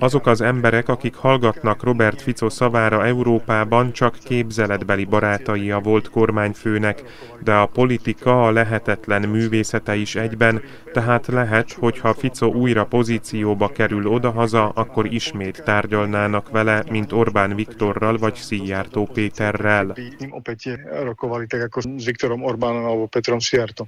Azok 0.00 0.26
az 0.26 0.40
emberek, 0.40 0.88
akik 0.88 1.14
hallgatnak 1.14 1.82
Robert 1.82 2.22
Fico 2.22 2.48
szavára 2.48 3.04
Európában, 3.04 3.92
csak 3.92 4.16
képzeletbeli 4.24 5.04
barátai 5.04 5.70
a 5.70 5.80
volt 5.80 6.10
kormányfőnek, 6.10 7.02
de 7.44 7.52
a 7.52 7.66
politika 7.66 8.46
a 8.46 8.50
lehetetlen 8.50 9.28
művészete 9.28 9.94
is 9.94 10.14
egyben, 10.14 10.62
tehát 10.92 11.26
lehet, 11.26 11.72
hogyha 11.72 12.14
Fico 12.14 12.46
újra 12.46 12.84
pozícióba 12.84 13.68
kerül 13.68 14.06
odahaza, 14.06 14.68
akkor 14.68 15.12
ismét 15.12 15.62
tárgyalnának 15.64 16.50
vele, 16.50 16.84
mint 16.90 17.12
Orbán 17.12 17.54
Viktorral 17.54 18.16
vagy 18.16 18.34
Szijjártó 18.34 19.08
Péterrel. 19.12 19.96
Petrom 23.10 23.38
Szijjártom. 23.38 23.86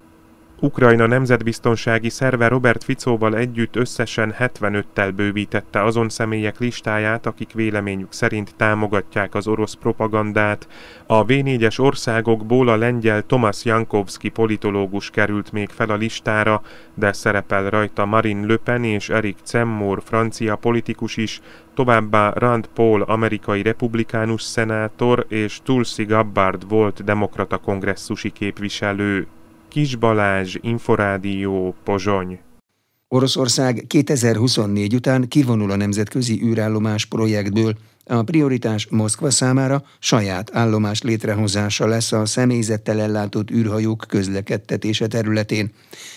Ukrajna 0.60 1.06
nemzetbiztonsági 1.06 2.08
szerve 2.08 2.48
Robert 2.48 2.84
Ficóval 2.84 3.36
együtt 3.36 3.76
összesen 3.76 4.34
75-tel 4.38 5.12
bővítette 5.16 5.82
azon 5.82 6.08
személyek 6.08 6.58
listáját, 6.58 7.26
akik 7.26 7.52
véleményük 7.52 8.12
szerint 8.12 8.54
támogatják 8.56 9.34
az 9.34 9.46
orosz 9.46 9.74
propagandát. 9.74 10.68
A 11.06 11.24
V4-es 11.24 11.80
országokból 11.80 12.68
a 12.68 12.76
lengyel 12.76 13.22
Tomasz 13.22 13.64
Jankovski 13.64 14.28
politológus 14.28 15.10
került 15.10 15.52
még 15.52 15.68
fel 15.68 15.90
a 15.90 15.96
listára, 15.96 16.62
de 16.94 17.12
szerepel 17.12 17.70
rajta 17.70 18.04
Marine 18.04 18.46
Le 18.46 18.56
Pen 18.56 18.84
és 18.84 19.08
Eric 19.08 19.38
Zemmour 19.44 20.02
francia 20.04 20.56
politikus 20.56 21.16
is, 21.16 21.40
továbbá 21.74 22.32
Rand 22.32 22.66
Paul 22.66 23.02
amerikai 23.02 23.62
republikánus 23.62 24.42
szenátor 24.42 25.26
és 25.28 25.60
Tulsi 25.64 26.04
Gabbard 26.04 26.68
volt 26.68 27.04
demokrata 27.04 27.58
kongresszusi 27.58 28.30
képviselő. 28.30 29.26
Kis 29.76 29.96
Balázs, 29.96 30.56
Inforádió, 30.60 31.74
Pozsony. 31.84 32.38
Oroszország 33.08 33.84
2024 33.86 34.94
után 34.94 35.28
kivonul 35.28 35.70
a 35.70 35.76
nemzetközi 35.76 36.42
űrállomás 36.42 37.04
projektből, 37.04 37.74
a 38.08 38.22
prioritás 38.22 38.86
Moszkva 38.90 39.30
számára 39.30 39.82
saját 39.98 40.50
állomás 40.54 41.02
létrehozása 41.02 41.86
lesz 41.86 42.12
a 42.12 42.26
személyzettel 42.26 43.00
ellátott 43.00 43.50
űrhajók 43.50 44.04
közlekedtetése 44.08 45.06
területén. 45.06 45.70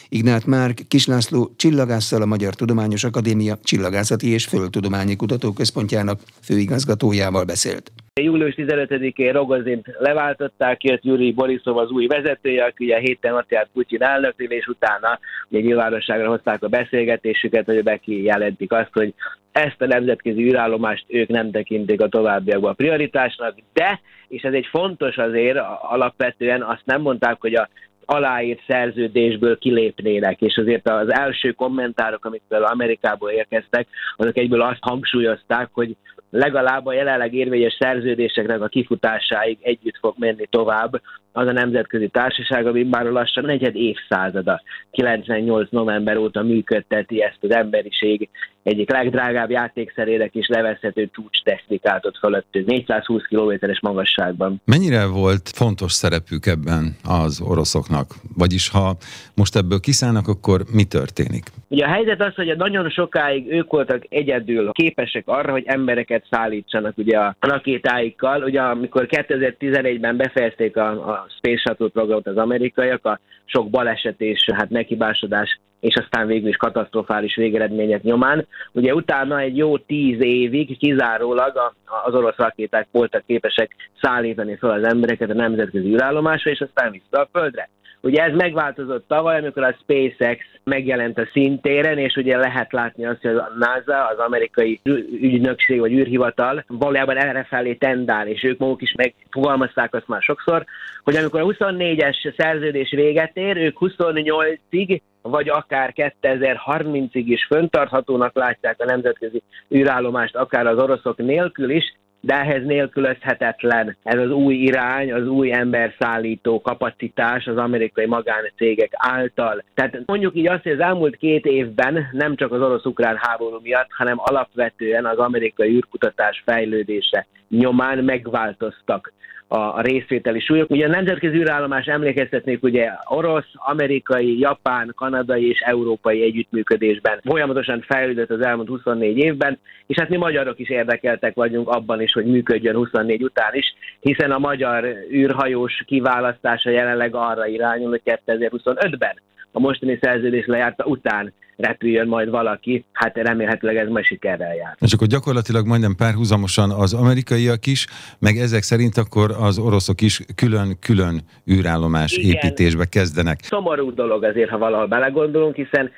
Ignát 0.09 0.45
Márk 0.45 0.79
Kislászló 0.87 1.53
csillagásszal 1.55 2.21
a 2.21 2.25
Magyar 2.25 2.53
Tudományos 2.53 3.03
Akadémia 3.03 3.57
Csillagászati 3.63 4.27
és 4.33 4.45
Földtudományi 4.45 5.15
Kutatóközpontjának 5.15 6.19
főigazgatójával 6.43 7.43
beszélt. 7.43 7.91
Július 8.21 8.53
15-én 8.57 9.31
Rogozint 9.31 9.85
leváltották, 9.99 10.83
jött 10.83 11.03
Júri 11.03 11.31
Borisov 11.31 11.77
az 11.77 11.89
új 11.89 12.07
vezetője, 12.07 12.63
aki 12.63 12.83
ugye 12.83 12.99
héten 12.99 13.33
ott 13.33 13.51
járt 13.51 13.69
Putyin 13.73 14.03
elnöknél, 14.03 14.49
és 14.49 14.67
utána 14.67 15.19
ugye 15.49 15.61
nyilvánosságra 15.61 16.29
hozták 16.29 16.63
a 16.63 16.67
beszélgetésüket, 16.67 17.65
hogy 17.65 17.83
bekijelentik 17.83 18.71
azt, 18.71 18.89
hogy 18.93 19.13
ezt 19.51 19.81
a 19.81 19.85
nemzetközi 19.85 20.41
űrállomást 20.41 21.05
ők 21.07 21.27
nem 21.27 21.51
tekintik 21.51 22.01
a 22.01 22.07
továbbiakban 22.09 22.71
a 22.71 22.73
prioritásnak, 22.73 23.55
de, 23.73 23.99
és 24.27 24.41
ez 24.41 24.53
egy 24.53 24.65
fontos 24.65 25.17
azért 25.17 25.57
alapvetően, 25.81 26.61
azt 26.61 26.85
nem 26.85 27.01
mondták, 27.01 27.37
hogy 27.39 27.55
a 27.55 27.69
aláírt 28.11 28.61
szerződésből 28.67 29.57
kilépnének, 29.57 30.41
és 30.41 30.57
azért 30.57 30.89
az 30.89 31.13
első 31.13 31.51
kommentárok, 31.51 32.25
amik 32.25 32.41
például 32.47 32.71
Amerikából 32.71 33.29
érkeztek, 33.29 33.87
azok 34.15 34.37
egyből 34.37 34.61
azt 34.61 34.79
hangsúlyozták, 34.81 35.69
hogy 35.71 35.95
legalább 36.29 36.85
a 36.85 36.93
jelenleg 36.93 37.33
érvényes 37.33 37.77
szerződéseknek 37.79 38.61
a 38.61 38.67
kifutásáig 38.67 39.57
együtt 39.61 39.97
fog 39.99 40.13
menni 40.17 40.45
tovább 40.49 41.01
az 41.31 41.47
a 41.47 41.51
nemzetközi 41.51 42.07
társaság, 42.07 42.67
ami 42.67 42.83
már 42.83 43.05
lassan 43.05 43.43
negyed 43.43 43.75
évszázada, 43.75 44.61
98 44.91 45.69
november 45.69 46.17
óta 46.17 46.41
működteti 46.41 47.21
ezt 47.21 47.39
az 47.41 47.51
emberiség 47.51 48.29
egyik 48.69 48.91
legdrágább 48.91 49.49
játékszerének 49.49 50.35
is 50.35 50.47
levezhető 50.47 51.09
csúcs 51.13 51.43
technikát 51.43 52.05
ott 52.05 52.17
fölöttünk, 52.17 52.67
420 52.67 53.23
kilométeres 53.27 53.79
magasságban. 53.81 54.61
Mennyire 54.65 55.05
volt 55.05 55.49
fontos 55.49 55.91
szerepük 55.91 56.45
ebben 56.45 56.95
az 57.03 57.41
oroszoknak? 57.41 58.07
Vagyis 58.37 58.69
ha 58.69 58.97
most 59.35 59.55
ebből 59.55 59.79
kiszállnak, 59.79 60.27
akkor 60.27 60.61
mi 60.73 60.83
történik? 60.83 61.45
Ugye 61.67 61.85
a 61.85 61.89
helyzet 61.89 62.21
az, 62.21 62.33
hogy 62.35 62.57
nagyon 62.57 62.89
sokáig 62.89 63.51
ők 63.51 63.71
voltak 63.71 64.03
egyedül 64.09 64.71
képesek 64.71 65.23
arra, 65.25 65.51
hogy 65.51 65.63
embereket 65.65 66.25
szállítsanak 66.31 66.97
ugye 66.97 67.17
a 67.17 67.35
rakétáikkal. 67.39 68.43
Ugye 68.43 68.61
amikor 68.61 69.07
2011-ben 69.09 70.17
befejezték 70.17 70.77
a, 70.77 70.89
a 70.89 71.27
Space 71.37 71.57
Shuttle 71.57 71.87
programot 71.87 72.27
az 72.27 72.37
amerikaiak, 72.37 73.05
a 73.05 73.19
sok 73.51 73.69
baleset 73.69 74.21
és 74.21 74.49
hát 74.55 74.69
nekibásodás 74.69 75.59
és 75.79 75.95
aztán 75.95 76.27
végül 76.27 76.49
is 76.49 76.55
katasztrofális 76.55 77.35
végeredmények 77.35 78.01
nyomán. 78.01 78.47
Ugye 78.71 78.93
utána 78.93 79.39
egy 79.39 79.57
jó 79.57 79.77
tíz 79.77 80.21
évig 80.21 80.77
kizárólag 80.77 81.57
a, 81.57 81.73
az 82.05 82.13
orosz 82.13 82.35
rakéták 82.35 82.87
voltak 82.91 83.23
képesek 83.25 83.75
szállítani 84.01 84.55
fel 84.55 84.69
az 84.69 84.83
embereket 84.83 85.29
a 85.29 85.33
nemzetközi 85.33 85.87
űrállomásra, 85.87 86.51
és 86.51 86.61
aztán 86.61 86.91
vissza 86.91 87.21
a 87.21 87.29
földre. 87.31 87.69
Ugye 88.01 88.23
ez 88.23 88.35
megváltozott 88.35 89.07
tavaly, 89.07 89.37
amikor 89.37 89.63
a 89.63 89.75
SpaceX 89.81 90.45
megjelent 90.63 91.17
a 91.17 91.29
szintéren, 91.31 91.97
és 91.97 92.15
ugye 92.15 92.37
lehet 92.37 92.71
látni 92.71 93.05
azt, 93.05 93.21
hogy 93.21 93.35
a 93.35 93.51
NASA, 93.57 94.07
az 94.07 94.17
amerikai 94.17 94.79
ügynökség 95.21 95.79
vagy 95.79 95.91
űrhivatal 95.91 96.63
valójában 96.67 97.17
erre 97.17 97.43
felé 97.43 97.73
tendál, 97.73 98.27
és 98.27 98.43
ők 98.43 98.57
maguk 98.57 98.81
is 98.81 98.93
megfogalmazták 98.97 99.93
azt 99.93 100.07
már 100.07 100.21
sokszor, 100.21 100.65
hogy 101.03 101.15
amikor 101.15 101.41
a 101.41 101.45
24-es 101.45 102.33
szerződés 102.37 102.89
véget 102.91 103.37
ér, 103.37 103.57
ők 103.57 103.77
28-ig 103.79 105.01
vagy 105.21 105.49
akár 105.49 105.93
2030-ig 105.95 107.23
is 107.25 107.45
föntarthatónak 107.45 108.35
látják 108.35 108.75
a 108.79 108.85
nemzetközi 108.85 109.41
űrállomást, 109.75 110.35
akár 110.35 110.67
az 110.67 110.77
oroszok 110.77 111.17
nélkül 111.17 111.69
is, 111.69 111.93
de 112.21 112.33
ehhez 112.33 112.65
nélkülözhetetlen 112.65 113.97
ez 114.03 114.19
az 114.19 114.31
új 114.31 114.55
irány, 114.55 115.13
az 115.13 115.27
új 115.27 115.53
emberszállító 115.53 116.61
kapacitás 116.61 117.45
az 117.45 117.57
amerikai 117.57 118.05
magáncégek 118.05 118.91
által. 118.97 119.63
Tehát 119.73 120.01
mondjuk 120.05 120.35
így 120.35 120.47
azt, 120.47 120.63
hogy 120.63 120.71
az 120.71 120.79
elmúlt 120.79 121.15
két 121.15 121.45
évben 121.45 122.09
nem 122.11 122.35
csak 122.35 122.51
az 122.51 122.61
orosz-ukrán 122.61 123.17
háború 123.21 123.59
miatt, 123.61 123.89
hanem 123.89 124.17
alapvetően 124.17 125.05
az 125.05 125.17
amerikai 125.17 125.69
űrkutatás 125.69 126.43
fejlődése 126.45 127.27
nyomán 127.49 127.97
megváltoztak 128.03 129.13
a 129.51 129.81
részvételi 129.81 130.39
súlyok. 130.39 130.69
Ugye 130.69 130.85
a 130.85 130.89
nemzetközi 130.89 131.37
űrállomás 131.37 131.85
emlékeztetnék 131.85 132.63
ugye 132.63 132.89
orosz, 133.05 133.51
amerikai, 133.53 134.39
japán, 134.39 134.93
kanadai 134.95 135.49
és 135.49 135.59
európai 135.59 136.23
együttműködésben 136.23 137.19
folyamatosan 137.23 137.81
fejlődött 137.87 138.29
az 138.29 138.41
elmúlt 138.41 138.67
24 138.67 139.17
évben, 139.17 139.59
és 139.87 139.97
hát 139.99 140.09
mi 140.09 140.17
magyarok 140.17 140.59
is 140.59 140.69
érdekeltek 140.69 141.35
vagyunk 141.35 141.69
abban 141.69 142.01
is, 142.01 142.13
hogy 142.13 142.25
működjön 142.25 142.75
24 142.75 143.23
után 143.23 143.53
is, 143.53 143.73
hiszen 143.99 144.31
a 144.31 144.39
magyar 144.39 144.83
űrhajós 145.11 145.83
kiválasztása 145.85 146.69
jelenleg 146.69 147.15
arra 147.15 147.45
irányul, 147.45 147.89
hogy 147.89 148.01
2025-ben 148.25 149.21
a 149.51 149.59
mostani 149.59 149.97
szerződés 150.01 150.45
lejárta 150.45 150.85
után 150.85 151.33
repüljön 151.59 152.07
majd 152.07 152.29
valaki, 152.29 152.85
hát 152.91 153.17
remélhetőleg 153.17 153.77
ez 153.77 153.87
majd 153.87 154.05
sikerrel 154.05 154.55
jár. 154.55 154.75
És 154.79 154.93
akkor 154.93 155.07
gyakorlatilag 155.07 155.67
majdnem 155.67 155.95
párhuzamosan 155.95 156.71
az 156.71 156.93
amerikaiak 156.93 157.65
is, 157.65 157.87
meg 158.19 158.37
ezek 158.37 158.61
szerint 158.61 158.97
akkor 158.97 159.35
az 159.39 159.57
oroszok 159.57 160.01
is 160.01 160.21
külön-külön 160.35 161.21
űrállomás 161.51 162.17
Igen. 162.17 162.31
építésbe 162.31 162.85
kezdenek. 162.85 163.39
Szomorú 163.41 163.93
dolog 163.93 164.23
azért, 164.23 164.49
ha 164.49 164.57
valahol 164.57 164.87
belegondolunk, 164.87 165.55
hiszen 165.55 165.91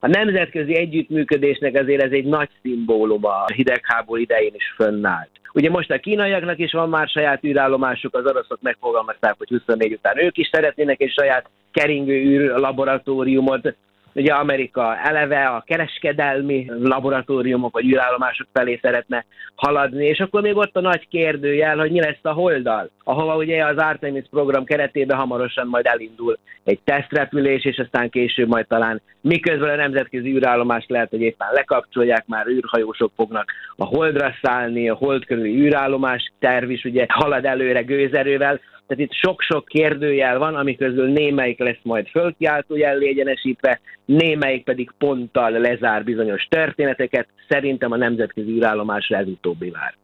a 0.00 0.06
nemzetközi 0.06 0.76
együttműködésnek 0.76 1.74
azért 1.74 2.02
ez 2.02 2.12
egy 2.12 2.24
nagy 2.24 2.48
szimbólum 2.62 3.24
a 3.24 3.44
hidegháború 3.54 4.20
idején 4.20 4.52
is 4.54 4.74
fönnállt. 4.76 5.30
Ugye 5.58 5.70
most 5.70 5.90
a 5.90 5.98
kínaiaknak 5.98 6.58
is 6.58 6.72
van 6.72 6.88
már 6.88 7.08
saját 7.08 7.44
űrállomásuk, 7.44 8.14
az 8.14 8.26
oroszok 8.26 8.58
megfogalmazták, 8.60 9.34
hogy 9.38 9.48
24 9.48 9.92
után 9.92 10.18
ők 10.18 10.36
is 10.36 10.48
szeretnének 10.52 11.00
egy 11.00 11.12
saját 11.12 11.50
keringő 11.72 12.14
űr 12.14 12.58
laboratóriumot, 12.58 13.74
Ugye 14.18 14.32
Amerika 14.32 14.96
eleve 14.96 15.46
a 15.46 15.64
kereskedelmi 15.66 16.70
laboratóriumok 16.80 17.72
vagy 17.72 17.84
űrállomások 17.84 18.46
felé 18.52 18.78
szeretne 18.82 19.24
haladni, 19.54 20.06
és 20.06 20.18
akkor 20.18 20.42
még 20.42 20.56
ott 20.56 20.76
a 20.76 20.80
nagy 20.80 21.08
kérdőjel, 21.08 21.76
hogy 21.76 21.90
mi 21.90 22.00
lesz 22.00 22.18
a 22.22 22.32
holdal, 22.32 22.90
ahova 23.04 23.36
ugye 23.36 23.64
az 23.64 23.76
Artemis 23.76 24.24
program 24.30 24.64
keretében 24.64 25.16
hamarosan 25.16 25.66
majd 25.66 25.86
elindul 25.86 26.38
egy 26.64 26.78
tesztrepülés, 26.84 27.64
és 27.64 27.78
aztán 27.78 28.10
később 28.10 28.48
majd 28.48 28.66
talán 28.66 29.02
miközben 29.20 29.68
a 29.68 29.76
nemzetközi 29.76 30.28
űrállomást 30.28 30.90
lehet, 30.90 31.10
hogy 31.10 31.20
éppen 31.20 31.48
lekapcsolják, 31.52 32.26
már 32.26 32.46
űrhajósok 32.46 33.12
fognak 33.16 33.52
a 33.76 33.84
holdra 33.84 34.34
szállni, 34.42 34.88
a 34.88 34.94
hold 34.94 35.24
körüli 35.24 35.60
űrállomás 35.60 36.32
terv 36.38 36.70
is 36.70 36.84
ugye 36.84 37.06
halad 37.08 37.44
előre 37.44 37.82
gőzerővel, 37.82 38.60
tehát 38.88 39.04
itt 39.04 39.12
sok-sok 39.12 39.64
kérdőjel 39.64 40.38
van, 40.38 40.54
ami 40.54 40.76
közül 40.76 41.08
némelyik 41.08 41.58
lesz 41.58 41.82
majd 41.82 42.08
fölkiáltó 42.08 42.74
egyenesítve, 42.74 43.80
némelyik 44.04 44.64
pedig 44.64 44.90
ponttal 44.98 45.50
lezár 45.50 46.04
bizonyos 46.04 46.46
történeteket. 46.50 47.28
Szerintem 47.48 47.92
a 47.92 47.96
nemzetközi 47.96 48.50
űrállomásra 48.50 49.16
ez 49.16 49.26
utóbbi 49.26 49.70
vár. 49.70 49.94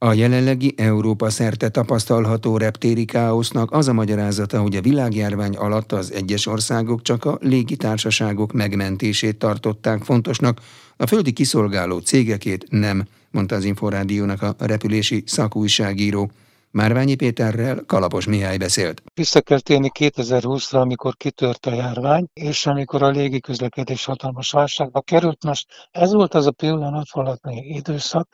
A 0.00 0.12
jelenlegi 0.12 0.74
Európa 0.76 1.30
szerte 1.30 1.68
tapasztalható 1.68 2.56
reptéri 2.56 3.04
káosznak 3.04 3.70
az 3.72 3.88
a 3.88 3.92
magyarázata, 3.92 4.60
hogy 4.60 4.76
a 4.76 4.80
világjárvány 4.80 5.56
alatt 5.56 5.92
az 5.92 6.12
egyes 6.12 6.46
országok 6.46 7.02
csak 7.02 7.24
a 7.24 7.38
légitársaságok 7.40 8.52
megmentését 8.52 9.38
tartották 9.38 10.02
fontosnak, 10.02 10.60
a 10.96 11.06
földi 11.06 11.32
kiszolgáló 11.32 11.98
cégekét 11.98 12.66
nem, 12.70 13.02
mondta 13.30 13.54
az 13.54 13.64
Inforádiónak 13.64 14.42
a 14.42 14.54
repülési 14.58 15.22
szakújságíró. 15.26 16.30
Márványi 16.70 17.14
Péterrel 17.14 17.84
Kalapos 17.86 18.26
Mihály 18.26 18.56
beszélt. 18.56 19.02
Vissza 19.14 19.40
kell 19.40 19.60
térni 19.60 19.90
2020-ra, 19.98 20.80
amikor 20.80 21.16
kitört 21.16 21.66
a 21.66 21.74
járvány, 21.74 22.26
és 22.32 22.66
amikor 22.66 23.02
a 23.02 23.08
légiközlekedés 23.08 24.04
hatalmas 24.04 24.50
válságba 24.50 25.00
került. 25.00 25.44
Most 25.44 25.66
ez 25.90 26.12
volt 26.12 26.34
az 26.34 26.46
a 26.46 26.50
pillanat, 26.50 27.12
valami 27.12 27.56
időszak, 27.56 28.28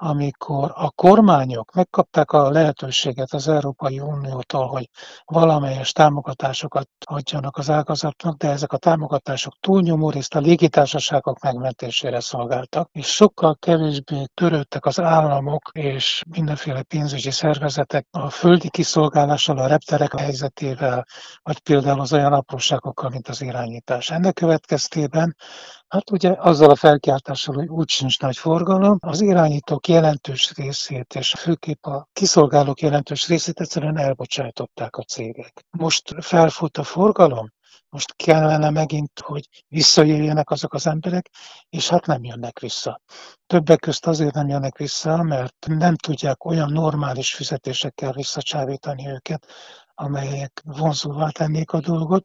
amikor 0.00 0.72
a 0.74 0.90
kormányok 0.90 1.72
megkapták 1.72 2.32
a 2.32 2.50
lehetőséget 2.50 3.32
az 3.32 3.48
Európai 3.48 4.00
Uniótól, 4.00 4.66
hogy 4.66 4.88
valamelyes 5.24 5.92
támogatásokat 5.92 6.88
adjanak 7.04 7.56
az 7.56 7.70
ágazatnak, 7.70 8.36
de 8.36 8.48
ezek 8.48 8.72
a 8.72 8.76
támogatások 8.76 9.52
túlnyomó 9.60 10.10
részt 10.10 10.34
a 10.34 10.38
légitársaságok 10.38 11.40
megmentésére 11.40 12.20
szolgáltak, 12.20 12.88
és 12.92 13.06
sokkal 13.06 13.56
kevésbé 13.56 14.24
törődtek 14.34 14.86
az 14.86 15.00
államok 15.00 15.70
és 15.72 16.22
mindenféle 16.30 16.82
pénzügyi 16.82 17.30
szervezetek 17.30 18.06
a 18.10 18.30
földi 18.30 18.70
kiszolgálással, 18.70 19.58
a 19.58 19.66
repterek 19.66 20.18
helyzetével, 20.18 21.06
vagy 21.42 21.60
például 21.60 22.00
az 22.00 22.12
olyan 22.12 22.32
apróságokkal, 22.32 23.10
mint 23.10 23.28
az 23.28 23.42
irányítás. 23.42 24.10
Ennek 24.10 24.34
következtében 24.34 25.36
Hát 25.88 26.10
ugye 26.10 26.34
azzal 26.38 26.70
a 26.70 26.76
felkiáltással, 26.76 27.54
hogy 27.54 27.68
úgy 27.68 27.88
sincs 27.88 28.18
nagy 28.20 28.36
forgalom, 28.36 28.98
az 29.00 29.20
irányítók 29.20 29.88
jelentős 29.88 30.52
részét, 30.54 31.14
és 31.14 31.34
főképp 31.38 31.84
a 31.84 32.08
kiszolgálók 32.12 32.80
jelentős 32.80 33.28
részét 33.28 33.60
egyszerűen 33.60 33.98
elbocsátották 33.98 34.96
a 34.96 35.02
cégek. 35.02 35.66
Most 35.70 36.14
felfut 36.20 36.76
a 36.76 36.82
forgalom, 36.82 37.52
most 37.88 38.16
kellene 38.16 38.70
megint, 38.70 39.20
hogy 39.20 39.48
visszajöjjenek 39.68 40.50
azok 40.50 40.74
az 40.74 40.86
emberek, 40.86 41.30
és 41.68 41.88
hát 41.88 42.06
nem 42.06 42.24
jönnek 42.24 42.58
vissza. 42.58 43.00
Többek 43.46 43.80
közt 43.80 44.06
azért 44.06 44.34
nem 44.34 44.48
jönnek 44.48 44.76
vissza, 44.76 45.22
mert 45.22 45.66
nem 45.66 45.96
tudják 45.96 46.44
olyan 46.44 46.72
normális 46.72 47.34
fizetésekkel 47.34 48.12
visszacsábítani 48.12 49.08
őket, 49.08 49.46
amelyek 49.94 50.62
vonzóvá 50.64 51.28
tennék 51.28 51.72
a 51.72 51.80
dolgot, 51.80 52.24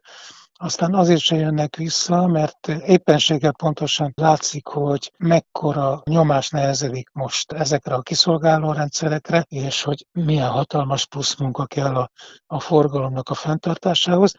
aztán 0.60 0.94
azért 0.94 1.22
se 1.22 1.36
jönnek 1.36 1.76
vissza, 1.76 2.28
mert 2.28 2.68
éppenséggel 2.68 3.52
pontosan 3.52 4.12
látszik, 4.16 4.68
hogy 4.68 5.12
mekkora 5.18 6.02
nyomás 6.04 6.50
nehezedik 6.50 7.10
most 7.14 7.52
ezekre 7.52 7.94
a 7.94 8.02
kiszolgáló 8.02 8.72
rendszerekre, 8.72 9.46
és 9.48 9.82
hogy 9.82 10.08
milyen 10.12 10.50
hatalmas 10.50 11.06
plusz 11.06 11.36
munka 11.36 11.66
kell 11.66 11.96
a, 11.96 12.10
a 12.48 12.60
forgalomnak 12.60 13.30
a 13.30 13.34
fenntartásához 13.34 14.34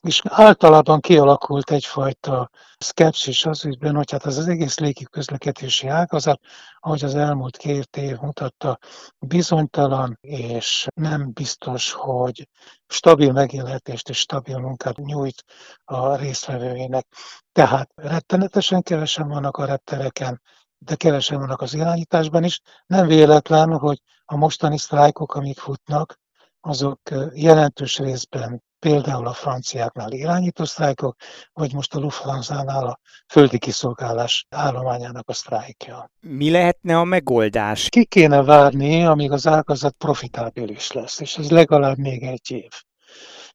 és 0.00 0.22
általában 0.24 1.00
kialakult 1.00 1.70
egyfajta 1.70 2.50
szkepszis 2.78 3.46
az 3.46 3.64
ügyben, 3.64 3.94
hogy 3.94 4.10
hát 4.10 4.24
az, 4.24 4.38
az 4.38 4.48
egész 4.48 4.78
légi 4.78 5.04
közlekedési 5.04 5.86
ágazat, 5.86 6.40
ahogy 6.78 7.04
az 7.04 7.14
elmúlt 7.14 7.56
két 7.56 7.96
év 7.96 8.16
mutatta, 8.20 8.78
bizonytalan, 9.18 10.18
és 10.20 10.86
nem 10.94 11.32
biztos, 11.32 11.92
hogy 11.92 12.48
stabil 12.86 13.32
megélhetést 13.32 14.08
és 14.08 14.18
stabil 14.18 14.58
munkát 14.58 14.96
nyújt 14.96 15.44
a 15.84 16.16
résztvevőinek. 16.16 17.06
Tehát 17.52 17.90
rettenetesen 17.94 18.82
kevesen 18.82 19.28
vannak 19.28 19.56
a 19.56 19.64
reptereken, 19.64 20.40
de 20.78 20.94
kevesen 20.94 21.38
vannak 21.38 21.60
az 21.60 21.74
irányításban 21.74 22.44
is. 22.44 22.60
Nem 22.86 23.06
véletlen, 23.06 23.78
hogy 23.78 24.02
a 24.24 24.36
mostani 24.36 24.78
sztrájkok, 24.78 25.34
amik 25.34 25.58
futnak, 25.58 26.18
azok 26.60 27.00
jelentős 27.32 27.98
részben 27.98 28.62
például 28.80 29.26
a 29.26 29.32
franciáknál 29.32 30.12
irányító 30.12 30.64
sztrájkok, 30.64 31.16
vagy 31.52 31.74
most 31.74 31.94
a 31.94 31.98
Lufthansa-nál 31.98 32.86
a 32.86 32.98
földi 33.32 33.58
kiszolgálás 33.58 34.46
állományának 34.48 35.28
a 35.28 35.32
sztrájkja. 35.32 36.10
Mi 36.20 36.50
lehetne 36.50 36.98
a 36.98 37.04
megoldás? 37.04 37.88
Ki 37.88 38.04
kéne 38.04 38.42
várni, 38.42 39.04
amíg 39.04 39.30
az 39.30 39.46
ágazat 39.46 39.94
profitábilis 39.98 40.92
lesz, 40.92 41.20
és 41.20 41.36
ez 41.36 41.50
legalább 41.50 41.98
még 41.98 42.22
egy 42.22 42.50
év 42.50 42.70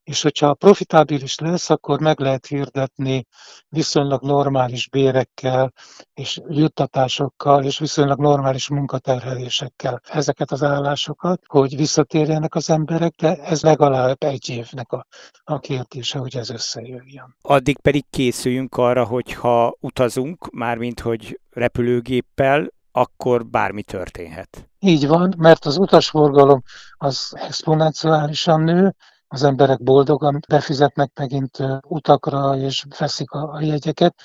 és 0.05 0.21
hogyha 0.21 0.53
profitábilis 0.53 1.39
lesz, 1.39 1.69
akkor 1.69 1.99
meg 1.99 2.19
lehet 2.19 2.45
hirdetni 2.45 3.25
viszonylag 3.69 4.21
normális 4.23 4.89
bérekkel, 4.89 5.73
és 6.13 6.41
juttatásokkal, 6.47 7.63
és 7.63 7.79
viszonylag 7.79 8.19
normális 8.19 8.69
munkaterhelésekkel 8.69 10.01
ezeket 10.09 10.51
az 10.51 10.63
állásokat, 10.63 11.41
hogy 11.45 11.75
visszatérjenek 11.75 12.55
az 12.55 12.69
emberek, 12.69 13.13
de 13.15 13.35
ez 13.35 13.61
legalább 13.61 14.23
egy 14.23 14.49
évnek 14.49 14.91
a, 14.91 15.05
a 15.43 15.59
kérdése, 15.59 16.19
hogy 16.19 16.35
ez 16.35 16.49
összejöjjön. 16.49 17.35
Addig 17.41 17.79
pedig 17.79 18.03
készüljünk 18.09 18.77
arra, 18.77 19.05
hogyha 19.05 19.75
utazunk, 19.79 20.49
mármint 20.51 20.99
hogy 20.99 21.39
repülőgéppel, 21.49 22.73
akkor 22.91 23.45
bármi 23.45 23.83
történhet. 23.83 24.69
Így 24.79 25.07
van, 25.07 25.33
mert 25.37 25.65
az 25.65 25.77
utasforgalom 25.77 26.63
az 26.97 27.33
exponenciálisan 27.37 28.61
nő, 28.61 28.95
az 29.27 29.43
emberek 29.43 29.83
boldogan 29.83 30.39
befizetnek 30.47 31.11
megint 31.19 31.57
utakra, 31.87 32.57
és 32.57 32.85
veszik 32.97 33.31
a 33.31 33.59
jegyeket, 33.61 34.15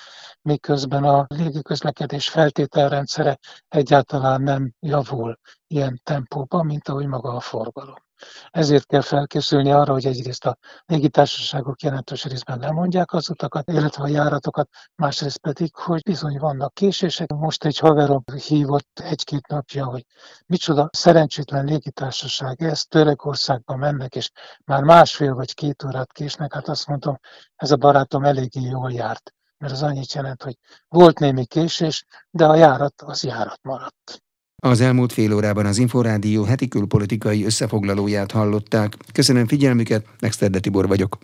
miközben 0.43 1.05
a 1.05 1.27
légiközlekedés 1.29 2.29
feltételrendszere 2.29 3.39
egyáltalán 3.69 4.43
nem 4.43 4.73
javul 4.81 5.39
ilyen 5.67 6.01
tempóban, 6.05 6.67
mint 6.67 6.89
ahogy 6.89 7.07
maga 7.07 7.35
a 7.35 7.41
forgalom. 7.41 8.09
Ezért 8.51 8.87
kell 8.87 9.01
felkészülni 9.01 9.73
arra, 9.73 9.93
hogy 9.93 10.07
egyrészt 10.07 10.47
a 10.47 10.57
légitársaságok 10.87 11.83
jelentős 11.83 12.25
részben 12.25 12.59
lemondják 12.59 13.13
az 13.13 13.31
utakat, 13.31 13.69
illetve 13.71 14.03
a 14.03 14.09
járatokat, 14.09 14.69
másrészt 14.95 15.39
pedig, 15.39 15.75
hogy 15.75 16.03
bizony 16.03 16.39
vannak 16.39 16.75
késések. 16.75 17.29
Most 17.33 17.65
egy 17.65 17.79
haverom 17.79 18.25
hívott 18.47 19.01
egy-két 19.03 19.47
napja, 19.47 19.85
hogy 19.85 20.05
micsoda 20.47 20.89
szerencsétlen 20.93 21.65
légitársaság 21.65 22.63
ez, 22.63 22.85
Törökországba 22.85 23.77
mennek, 23.77 24.15
és 24.15 24.31
már 24.65 24.83
másfél 24.83 25.35
vagy 25.35 25.55
két 25.55 25.83
órát 25.85 26.13
késnek. 26.13 26.53
Hát 26.55 26.69
azt 26.69 26.87
mondtam, 26.87 27.19
ez 27.57 27.71
a 27.71 27.77
barátom 27.77 28.25
eléggé 28.25 28.61
jól 28.61 28.93
járt 28.93 29.35
mert 29.61 29.73
az 29.73 29.83
annyit 29.83 30.13
jelent, 30.13 30.43
hogy 30.43 30.59
volt 30.89 31.19
némi 31.19 31.47
késés, 31.47 32.05
de 32.31 32.47
a 32.47 32.55
járat 32.55 33.03
az 33.03 33.25
járat 33.25 33.59
maradt. 33.63 34.23
Az 34.63 34.81
elmúlt 34.81 35.13
fél 35.13 35.35
órában 35.35 35.67
az 35.67 35.79
Inforádió 35.79 36.43
heti 36.43 36.69
külpolitikai 36.69 37.45
összefoglalóját 37.45 38.33
hallották. 38.33 38.97
Köszönöm 39.13 39.47
figyelmüket, 39.47 40.07
Nexterde 40.19 40.61
Tibor 40.61 40.89
vagyok. 40.89 41.19